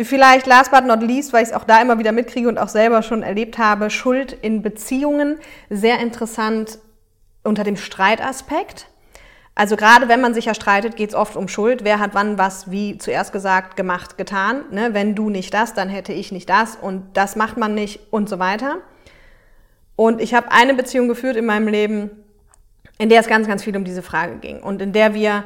vielleicht 0.00 0.46
last 0.46 0.70
but 0.70 0.84
not 0.84 1.02
least, 1.02 1.32
weil 1.32 1.42
ich 1.42 1.50
es 1.50 1.54
auch 1.54 1.64
da 1.64 1.80
immer 1.80 1.98
wieder 1.98 2.12
mitkriege 2.12 2.48
und 2.48 2.58
auch 2.58 2.68
selber 2.68 3.02
schon 3.02 3.22
erlebt 3.22 3.58
habe, 3.58 3.90
Schuld 3.90 4.32
in 4.32 4.62
Beziehungen, 4.62 5.38
sehr 5.68 6.00
interessant 6.00 6.78
unter 7.42 7.64
dem 7.64 7.76
Streitaspekt. 7.76 8.86
Also 9.54 9.76
gerade 9.76 10.08
wenn 10.08 10.20
man 10.20 10.32
sich 10.32 10.46
ja 10.46 10.54
streitet, 10.54 10.96
geht 10.96 11.10
es 11.10 11.14
oft 11.14 11.36
um 11.36 11.48
Schuld. 11.48 11.84
Wer 11.84 11.98
hat 11.98 12.14
wann 12.14 12.38
was 12.38 12.70
wie 12.70 12.96
zuerst 12.98 13.32
gesagt, 13.32 13.76
gemacht, 13.76 14.16
getan. 14.16 14.64
Ne? 14.70 14.94
Wenn 14.94 15.14
du 15.14 15.28
nicht 15.28 15.52
das, 15.52 15.74
dann 15.74 15.88
hätte 15.88 16.12
ich 16.12 16.32
nicht 16.32 16.48
das 16.48 16.76
und 16.76 17.04
das 17.14 17.36
macht 17.36 17.56
man 17.56 17.74
nicht 17.74 18.00
und 18.10 18.28
so 18.28 18.38
weiter. 18.38 18.78
Und 19.96 20.20
ich 20.20 20.32
habe 20.32 20.50
eine 20.50 20.72
Beziehung 20.72 21.08
geführt 21.08 21.36
in 21.36 21.44
meinem 21.44 21.68
Leben, 21.68 22.10
in 23.00 23.08
der 23.08 23.20
es 23.20 23.26
ganz, 23.26 23.48
ganz 23.48 23.64
viel 23.64 23.74
um 23.76 23.84
diese 23.84 24.02
Frage 24.02 24.36
ging 24.36 24.62
und 24.62 24.82
in 24.82 24.92
der 24.92 25.14
wir 25.14 25.44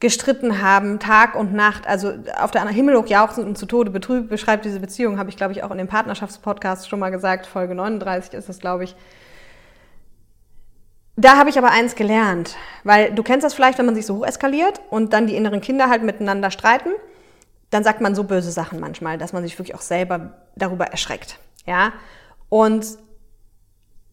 gestritten 0.00 0.60
haben, 0.60 0.98
Tag 0.98 1.34
und 1.34 1.54
Nacht, 1.54 1.86
also 1.86 2.12
auf 2.38 2.50
der 2.50 2.60
anderen 2.60 2.76
Himmel 2.76 2.96
hoch 2.98 3.06
jauchzend 3.06 3.46
und 3.46 3.56
zu 3.56 3.64
Tode 3.64 3.90
betrübt, 3.90 4.28
beschreibt 4.28 4.66
diese 4.66 4.80
Beziehung, 4.80 5.18
habe 5.18 5.30
ich, 5.30 5.36
glaube 5.36 5.52
ich, 5.52 5.62
auch 5.62 5.70
in 5.70 5.78
dem 5.78 5.88
Partnerschaftspodcast 5.88 6.90
schon 6.90 6.98
mal 6.98 7.08
gesagt, 7.08 7.46
Folge 7.46 7.74
39 7.74 8.34
ist 8.34 8.50
das, 8.50 8.58
glaube 8.58 8.84
ich. 8.84 8.94
da 11.16 11.38
habe 11.38 11.48
ich 11.48 11.56
aber 11.56 11.70
eins 11.70 11.94
gelernt, 11.94 12.56
weil 12.84 13.12
du 13.12 13.22
kennst 13.22 13.44
das 13.44 13.54
vielleicht, 13.54 13.78
wenn 13.78 13.86
man 13.86 13.94
sich 13.94 14.04
so 14.04 14.16
hoch 14.16 14.26
eskaliert 14.26 14.82
und 14.90 15.14
dann 15.14 15.26
die 15.26 15.36
inneren 15.36 15.62
Kinder 15.62 15.88
halt 15.88 16.02
miteinander 16.02 16.50
streiten, 16.50 16.90
dann 17.70 17.82
sagt 17.82 18.02
man 18.02 18.14
so 18.14 18.24
böse 18.24 18.52
Sachen 18.52 18.78
manchmal, 18.78 19.16
dass 19.16 19.32
man 19.32 19.42
sich 19.42 19.58
wirklich 19.58 19.74
auch 19.74 19.82
selber 19.82 20.34
darüber 20.54 20.86
erschreckt. 20.86 21.38
Ja? 21.66 21.94
Und 22.50 22.98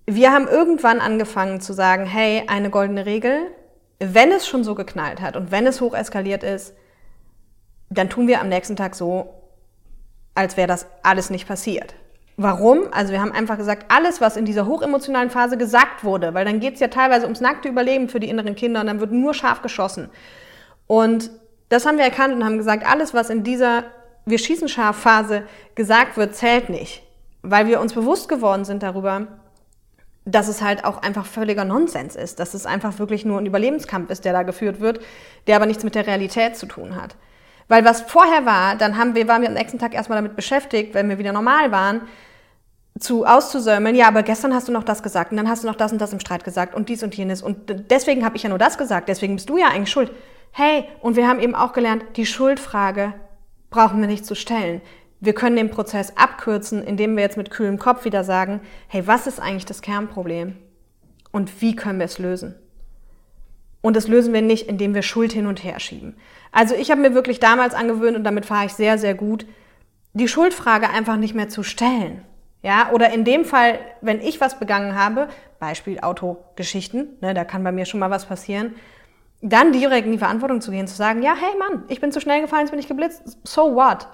wir 0.10 0.32
haben 0.32 0.48
irgendwann 0.48 1.02
angefangen 1.02 1.60
zu 1.60 1.74
sagen, 1.74 2.06
hey, 2.06 2.44
eine 2.48 2.70
goldene 2.70 3.06
Regel, 3.06 3.52
wenn 4.00 4.32
es 4.32 4.48
schon 4.48 4.64
so 4.64 4.74
geknallt 4.74 5.22
hat 5.22 5.36
und 5.36 5.52
wenn 5.52 5.68
es 5.68 5.82
hoch 5.82 5.94
eskaliert 5.94 6.44
ist, 6.44 6.74
dann 7.90 8.10
tun 8.10 8.28
wir 8.28 8.42
am 8.42 8.50
nächsten 8.50 8.76
Tag 8.76 8.96
so, 8.96 9.34
als 10.34 10.56
wäre 10.56 10.68
das 10.68 10.88
alles 11.04 11.30
nicht 11.30 11.48
passiert. 11.48 11.94
Warum? 12.38 12.88
Also 12.92 13.12
wir 13.12 13.20
haben 13.20 13.32
einfach 13.32 13.58
gesagt, 13.58 13.86
alles, 13.90 14.22
was 14.22 14.38
in 14.38 14.46
dieser 14.46 14.66
hochemotionalen 14.68 15.30
Phase 15.30 15.58
gesagt 15.58 16.04
wurde, 16.04 16.34
weil 16.34 16.46
dann 16.46 16.60
geht 16.60 16.76
es 16.76 16.80
ja 16.80 16.88
teilweise 16.88 17.26
ums 17.26 17.42
nackte 17.42 17.68
Überleben 17.68 18.10
für 18.10 18.20
die 18.20 18.30
inneren 18.30 18.56
Kinder 18.56 18.82
und 18.82 18.88
dann 18.88 19.00
wird 19.00 19.12
nur 19.12 19.34
scharf 19.34 19.62
geschossen. 19.62 20.10
Und 20.86 21.32
das 21.70 21.86
haben 21.86 21.98
wir 21.98 22.06
erkannt 22.06 22.34
und 22.34 22.46
haben 22.46 22.58
gesagt, 22.58 22.90
alles, 22.90 23.14
was 23.14 23.30
in 23.30 23.44
dieser 23.44 23.86
wir 24.26 24.38
schießen 24.38 24.68
scharf 24.68 24.98
Phase 24.98 25.44
gesagt 25.74 26.18
wird, 26.18 26.36
zählt 26.36 26.70
nicht. 26.70 27.02
Weil 27.42 27.68
wir 27.68 27.80
uns 27.80 27.94
bewusst 27.94 28.30
geworden 28.30 28.66
sind 28.66 28.84
darüber, 28.84 29.28
dass 30.28 30.50
es 30.50 30.62
halt 30.62 30.84
auch 30.84 31.02
einfach 31.02 31.26
völliger 31.26 31.64
Nonsens 31.64 32.16
ist, 32.16 32.40
dass 32.40 32.54
es 32.54 32.66
einfach 32.66 33.00
wirklich 33.00 33.24
nur 33.24 33.40
ein 33.40 33.46
Überlebenskampf 33.46 34.10
ist, 34.10 34.26
der 34.26 34.34
da 34.34 34.44
geführt 34.44 34.82
wird, 34.82 35.00
der 35.48 35.56
aber 35.56 35.66
nichts 35.66 35.84
mit 35.84 35.96
der 35.96 36.06
Realität 36.06 36.58
zu 36.58 36.66
tun 36.66 37.02
hat. 37.02 37.16
Weil 37.70 37.86
was 37.86 38.02
vorher 38.02 38.46
war, 38.46 38.76
dann 38.76 38.98
haben 38.98 39.16
wir, 39.16 39.28
waren 39.28 39.42
wir 39.42 39.50
am 39.50 39.56
nächsten 39.56 39.80
Tag 39.80 39.94
erstmal 39.94 40.18
damit 40.18 40.36
beschäftigt, 40.36 40.94
wenn 40.94 41.08
wir 41.08 41.18
wieder 41.18 41.32
normal 41.32 41.72
waren, 41.72 42.02
zu 43.00 43.26
auszusäumeln, 43.26 43.96
ja, 43.96 44.08
aber 44.08 44.24
gestern 44.24 44.54
hast 44.54 44.68
du 44.68 44.72
noch 44.72 44.84
das 44.84 45.04
gesagt 45.04 45.32
und 45.32 45.38
dann 45.38 45.48
hast 45.48 45.64
du 45.64 45.68
noch 45.68 45.76
das 45.76 45.92
und 45.92 46.02
das 46.02 46.14
im 46.14 46.20
Streit 46.20 46.44
gesagt 46.44 46.74
und 46.76 46.90
dies 46.90 47.04
und 47.04 47.16
jenes 47.16 47.42
und 47.42 47.90
deswegen 47.92 48.26
habe 48.26 48.36
ich 48.36 48.44
ja 48.44 48.50
nur 48.50 48.58
das 48.58 48.78
gesagt, 48.78 49.08
deswegen 49.08 49.36
bist 49.36 49.50
du 49.50 49.58
ja 49.58 49.68
eigentlich 49.68 49.92
schuld. 49.92 50.12
Hey, 50.52 50.86
und 51.02 51.16
wir 51.16 51.28
haben 51.28 51.40
eben 51.40 51.54
auch 51.56 51.74
gelernt, 51.74 52.04
die 52.16 52.26
Schuldfrage 52.26 53.14
brauchen 53.70 54.02
wir 54.02 54.08
nicht 54.08 54.26
zu 54.26 54.34
stellen. 54.34 54.82
Wir 55.20 55.34
können 55.34 55.56
den 55.56 55.72
Prozess 55.72 56.16
abkürzen, 56.16 56.84
indem 56.84 57.16
wir 57.16 57.24
jetzt 57.24 57.38
mit 57.38 57.50
kühlem 57.50 57.80
Kopf 57.80 58.06
wieder 58.06 58.24
sagen, 58.24 58.62
hey, 58.88 59.08
was 59.08 59.28
ist 59.28 59.40
eigentlich 59.40 59.66
das 59.66 59.82
Kernproblem 59.82 60.56
und 61.32 61.62
wie 61.62 61.76
können 61.76 62.00
wir 62.00 62.06
es 62.06 62.20
lösen? 62.20 62.56
Und 63.82 63.96
das 63.96 64.08
lösen 64.08 64.34
wir 64.34 64.42
nicht, 64.42 64.68
indem 64.68 64.94
wir 64.94 65.02
Schuld 65.02 65.32
hin 65.32 65.48
und 65.48 65.64
her 65.64 65.80
schieben. 65.80 66.18
Also 66.52 66.76
ich 66.76 66.92
habe 66.92 67.02
mir 67.02 67.14
wirklich 67.14 67.40
damals 67.40 67.74
angewöhnt 67.74 68.18
und 68.18 68.24
damit 68.24 68.46
fahre 68.46 68.66
ich 68.66 68.74
sehr, 68.74 68.98
sehr 68.98 69.16
gut, 69.16 69.46
die 70.14 70.28
Schuldfrage 70.28 70.90
einfach 70.90 71.18
nicht 71.18 71.36
mehr 71.36 71.50
zu 71.50 71.64
stellen. 71.64 72.24
Ja, 72.64 72.92
oder 72.92 73.12
in 73.14 73.24
dem 73.24 73.46
Fall, 73.46 73.80
wenn 74.02 74.20
ich 74.20 74.42
was 74.42 74.60
begangen 74.60 74.96
habe, 74.96 75.30
Beispiel 75.60 76.00
Autogeschichten, 76.00 77.18
ne, 77.22 77.34
da 77.34 77.46
kann 77.46 77.64
bei 77.64 77.72
mir 77.72 77.86
schon 77.86 78.00
mal 78.00 78.10
was 78.10 78.26
passieren, 78.26 78.76
dann 79.42 79.72
direkt 79.72 80.08
in 80.08 80.12
die 80.12 80.18
Verantwortung 80.18 80.62
zu 80.62 80.72
gehen, 80.72 80.88
zu 80.88 80.96
sagen, 80.96 81.22
ja, 81.22 81.36
hey 81.40 81.58
Mann, 81.58 81.84
ich 81.88 82.02
bin 82.02 82.12
zu 82.12 82.20
schnell 82.20 82.42
gefallen, 82.42 82.64
jetzt 82.64 82.72
bin 82.72 82.80
ich 82.80 82.88
geblitzt, 82.88 83.38
so 83.44 83.76
what? 83.76 84.08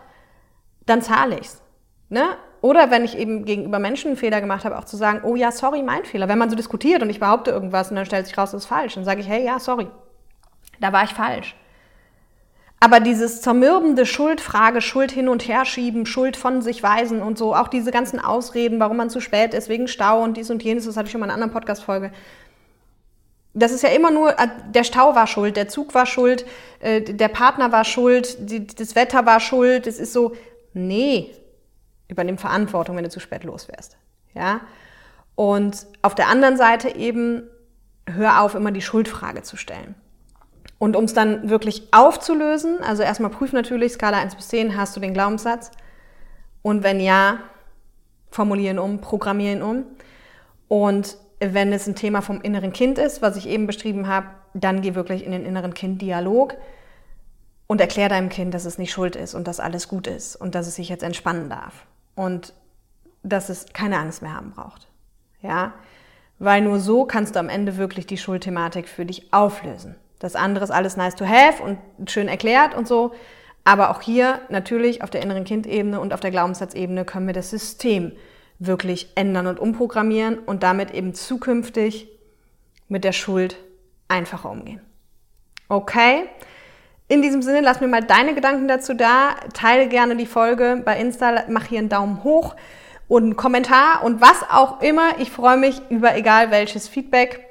Dann 0.85 1.01
zahle 1.01 1.39
ich's. 1.39 1.61
Ne? 2.09 2.37
Oder 2.61 2.91
wenn 2.91 3.03
ich 3.03 3.17
eben 3.17 3.43
gegenüber 3.43 3.79
Menschen 3.79 4.09
einen 4.09 4.17
Fehler 4.17 4.39
gemacht 4.39 4.63
habe, 4.63 4.77
auch 4.77 4.85
zu 4.85 4.95
sagen, 4.95 5.21
oh 5.23 5.35
ja, 5.35 5.51
sorry, 5.51 5.83
mein 5.83 6.05
Fehler. 6.05 6.29
Wenn 6.29 6.37
man 6.37 6.49
so 6.49 6.55
diskutiert 6.55 7.01
und 7.01 7.09
ich 7.09 7.19
behaupte 7.19 7.51
irgendwas 7.51 7.89
und 7.89 7.97
dann 7.97 8.05
stellt 8.05 8.25
sich 8.25 8.37
raus, 8.37 8.51
das 8.51 8.63
ist 8.63 8.67
falsch, 8.67 8.95
dann 8.95 9.03
sage 9.03 9.19
ich, 9.19 9.27
hey, 9.27 9.43
ja, 9.43 9.59
sorry, 9.59 9.87
da 10.79 10.93
war 10.93 11.03
ich 11.03 11.13
falsch. 11.13 11.55
Aber 12.79 12.99
dieses 12.99 13.41
zermürbende 13.41 14.05
Schuldfrage, 14.05 14.81
Schuld 14.81 15.11
hin 15.11 15.29
und 15.29 15.47
her 15.47 15.65
schieben, 15.65 16.05
Schuld 16.05 16.35
von 16.35 16.61
sich 16.61 16.83
weisen 16.83 17.21
und 17.21 17.37
so, 17.37 17.55
auch 17.55 17.69
diese 17.69 17.91
ganzen 17.91 18.19
Ausreden, 18.19 18.79
warum 18.79 18.97
man 18.97 19.09
zu 19.09 19.21
spät 19.21 19.53
ist, 19.53 19.69
wegen 19.69 19.87
Stau 19.87 20.21
und 20.21 20.35
dies 20.35 20.49
und 20.49 20.63
jenes, 20.63 20.85
das 20.85 20.97
hatte 20.97 21.07
ich 21.07 21.11
schon 21.11 21.21
mal 21.21 21.27
in 21.27 21.31
einer 21.31 21.43
anderen 21.43 21.53
Podcast-Folge. 21.53 22.11
Das 23.53 23.71
ist 23.71 23.83
ja 23.83 23.89
immer 23.89 24.11
nur, 24.11 24.37
äh, 24.37 24.47
der 24.73 24.83
Stau 24.83 25.15
war 25.15 25.27
schuld, 25.27 25.55
der 25.57 25.67
Zug 25.67 25.93
war 25.93 26.05
schuld, 26.05 26.45
äh, 26.79 27.01
der 27.01 27.29
Partner 27.29 27.71
war 27.71 27.85
schuld, 27.85 28.37
das 28.79 28.95
Wetter 28.95 29.25
war 29.25 29.39
schuld. 29.39 29.87
Es 29.87 29.99
ist 29.99 30.11
so, 30.11 30.33
nee, 30.73 31.33
übernimm 32.07 32.37
Verantwortung, 32.37 32.95
wenn 32.95 33.03
du 33.03 33.09
zu 33.09 33.19
spät 33.19 33.43
losfährst. 33.43 33.97
Ja? 34.33 34.61
Und 35.35 35.87
auf 36.01 36.15
der 36.15 36.27
anderen 36.27 36.57
Seite 36.57 36.95
eben, 36.95 37.43
hör 38.05 38.41
auf, 38.41 38.55
immer 38.55 38.71
die 38.71 38.81
Schuldfrage 38.81 39.41
zu 39.41 39.57
stellen. 39.57 39.95
Und 40.79 40.95
um 40.95 41.05
es 41.05 41.13
dann 41.13 41.49
wirklich 41.49 41.87
aufzulösen, 41.91 42.83
also 42.83 43.03
erstmal 43.03 43.31
prüf 43.31 43.53
natürlich, 43.53 43.93
Skala 43.93 44.17
1 44.17 44.35
bis 44.35 44.49
10, 44.49 44.77
hast 44.77 44.95
du 44.95 44.99
den 44.99 45.13
Glaubenssatz? 45.13 45.71
Und 46.61 46.83
wenn 46.83 46.99
ja, 46.99 47.39
formulieren 48.33 48.79
um, 48.79 48.99
programmieren 48.99 49.61
um. 49.61 49.85
Und 50.67 51.17
wenn 51.39 51.71
es 51.71 51.87
ein 51.87 51.95
Thema 51.95 52.21
vom 52.21 52.41
inneren 52.41 52.73
Kind 52.73 52.97
ist, 52.97 53.21
was 53.21 53.37
ich 53.37 53.47
eben 53.47 53.67
beschrieben 53.67 54.07
habe, 54.07 54.27
dann 54.53 54.81
geh 54.81 54.95
wirklich 54.95 55.25
in 55.25 55.31
den 55.31 55.45
inneren 55.45 55.73
Kind-Dialog 55.73 56.55
und 57.67 57.81
erklär 57.81 58.09
deinem 58.09 58.29
Kind, 58.29 58.53
dass 58.53 58.65
es 58.65 58.77
nicht 58.77 58.91
schuld 58.91 59.15
ist 59.15 59.33
und 59.33 59.47
dass 59.47 59.59
alles 59.59 59.87
gut 59.87 60.07
ist 60.07 60.35
und 60.35 60.55
dass 60.55 60.67
es 60.67 60.75
sich 60.75 60.89
jetzt 60.89 61.03
entspannen 61.03 61.49
darf 61.49 61.85
und 62.15 62.53
dass 63.23 63.49
es 63.49 63.67
keine 63.73 63.97
Angst 63.97 64.21
mehr 64.21 64.33
haben 64.33 64.51
braucht. 64.51 64.87
Ja? 65.41 65.73
Weil 66.39 66.61
nur 66.61 66.79
so 66.79 67.05
kannst 67.05 67.35
du 67.35 67.39
am 67.39 67.49
Ende 67.49 67.77
wirklich 67.77 68.05
die 68.05 68.17
Schuldthematik 68.17 68.87
für 68.87 69.05
dich 69.05 69.33
auflösen. 69.33 69.95
Das 70.19 70.35
andere 70.35 70.63
ist 70.63 70.71
alles 70.71 70.97
nice 70.97 71.15
to 71.15 71.25
have 71.25 71.61
und 71.63 72.11
schön 72.11 72.27
erklärt 72.27 72.75
und 72.75 72.87
so. 72.87 73.13
Aber 73.63 73.91
auch 73.91 74.01
hier 74.01 74.41
natürlich 74.49 75.03
auf 75.03 75.09
der 75.09 75.21
inneren 75.21 75.45
Kindebene 75.45 75.99
und 75.99 76.13
auf 76.13 76.19
der 76.19 76.31
Glaubenssatzebene 76.31 77.05
können 77.05 77.27
wir 77.27 77.33
das 77.33 77.49
System 77.49 78.11
wirklich 78.59 79.09
ändern 79.15 79.47
und 79.47 79.59
umprogrammieren 79.59 80.39
und 80.39 80.63
damit 80.63 80.91
eben 80.91 81.13
zukünftig 81.13 82.07
mit 82.87 83.03
der 83.03 83.13
Schuld 83.13 83.57
einfacher 84.07 84.49
umgehen. 84.49 84.81
Okay? 85.69 86.29
In 87.07 87.21
diesem 87.21 87.41
Sinne, 87.41 87.61
lass 87.61 87.81
mir 87.81 87.87
mal 87.87 88.03
deine 88.03 88.33
Gedanken 88.33 88.67
dazu 88.67 88.93
da. 88.93 89.35
Teile 89.53 89.87
gerne 89.87 90.15
die 90.15 90.25
Folge 90.25 90.81
bei 90.83 90.97
Insta, 90.99 91.43
mach 91.49 91.65
hier 91.65 91.79
einen 91.79 91.89
Daumen 91.89 92.23
hoch 92.23 92.55
und 93.07 93.23
einen 93.23 93.35
Kommentar 93.35 94.03
und 94.03 94.21
was 94.21 94.43
auch 94.49 94.81
immer. 94.81 95.19
Ich 95.19 95.29
freue 95.29 95.57
mich 95.57 95.81
über 95.89 96.15
egal 96.15 96.49
welches 96.51 96.87
Feedback 96.87 97.45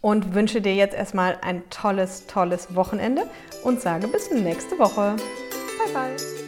und 0.00 0.34
wünsche 0.34 0.60
dir 0.60 0.74
jetzt 0.74 0.94
erstmal 0.94 1.38
ein 1.42 1.62
tolles, 1.70 2.26
tolles 2.26 2.74
Wochenende 2.74 3.22
und 3.64 3.80
sage 3.80 4.08
bis 4.08 4.30
nächste 4.30 4.78
Woche. 4.78 5.16
Bye, 5.78 5.92
bye. 5.92 6.39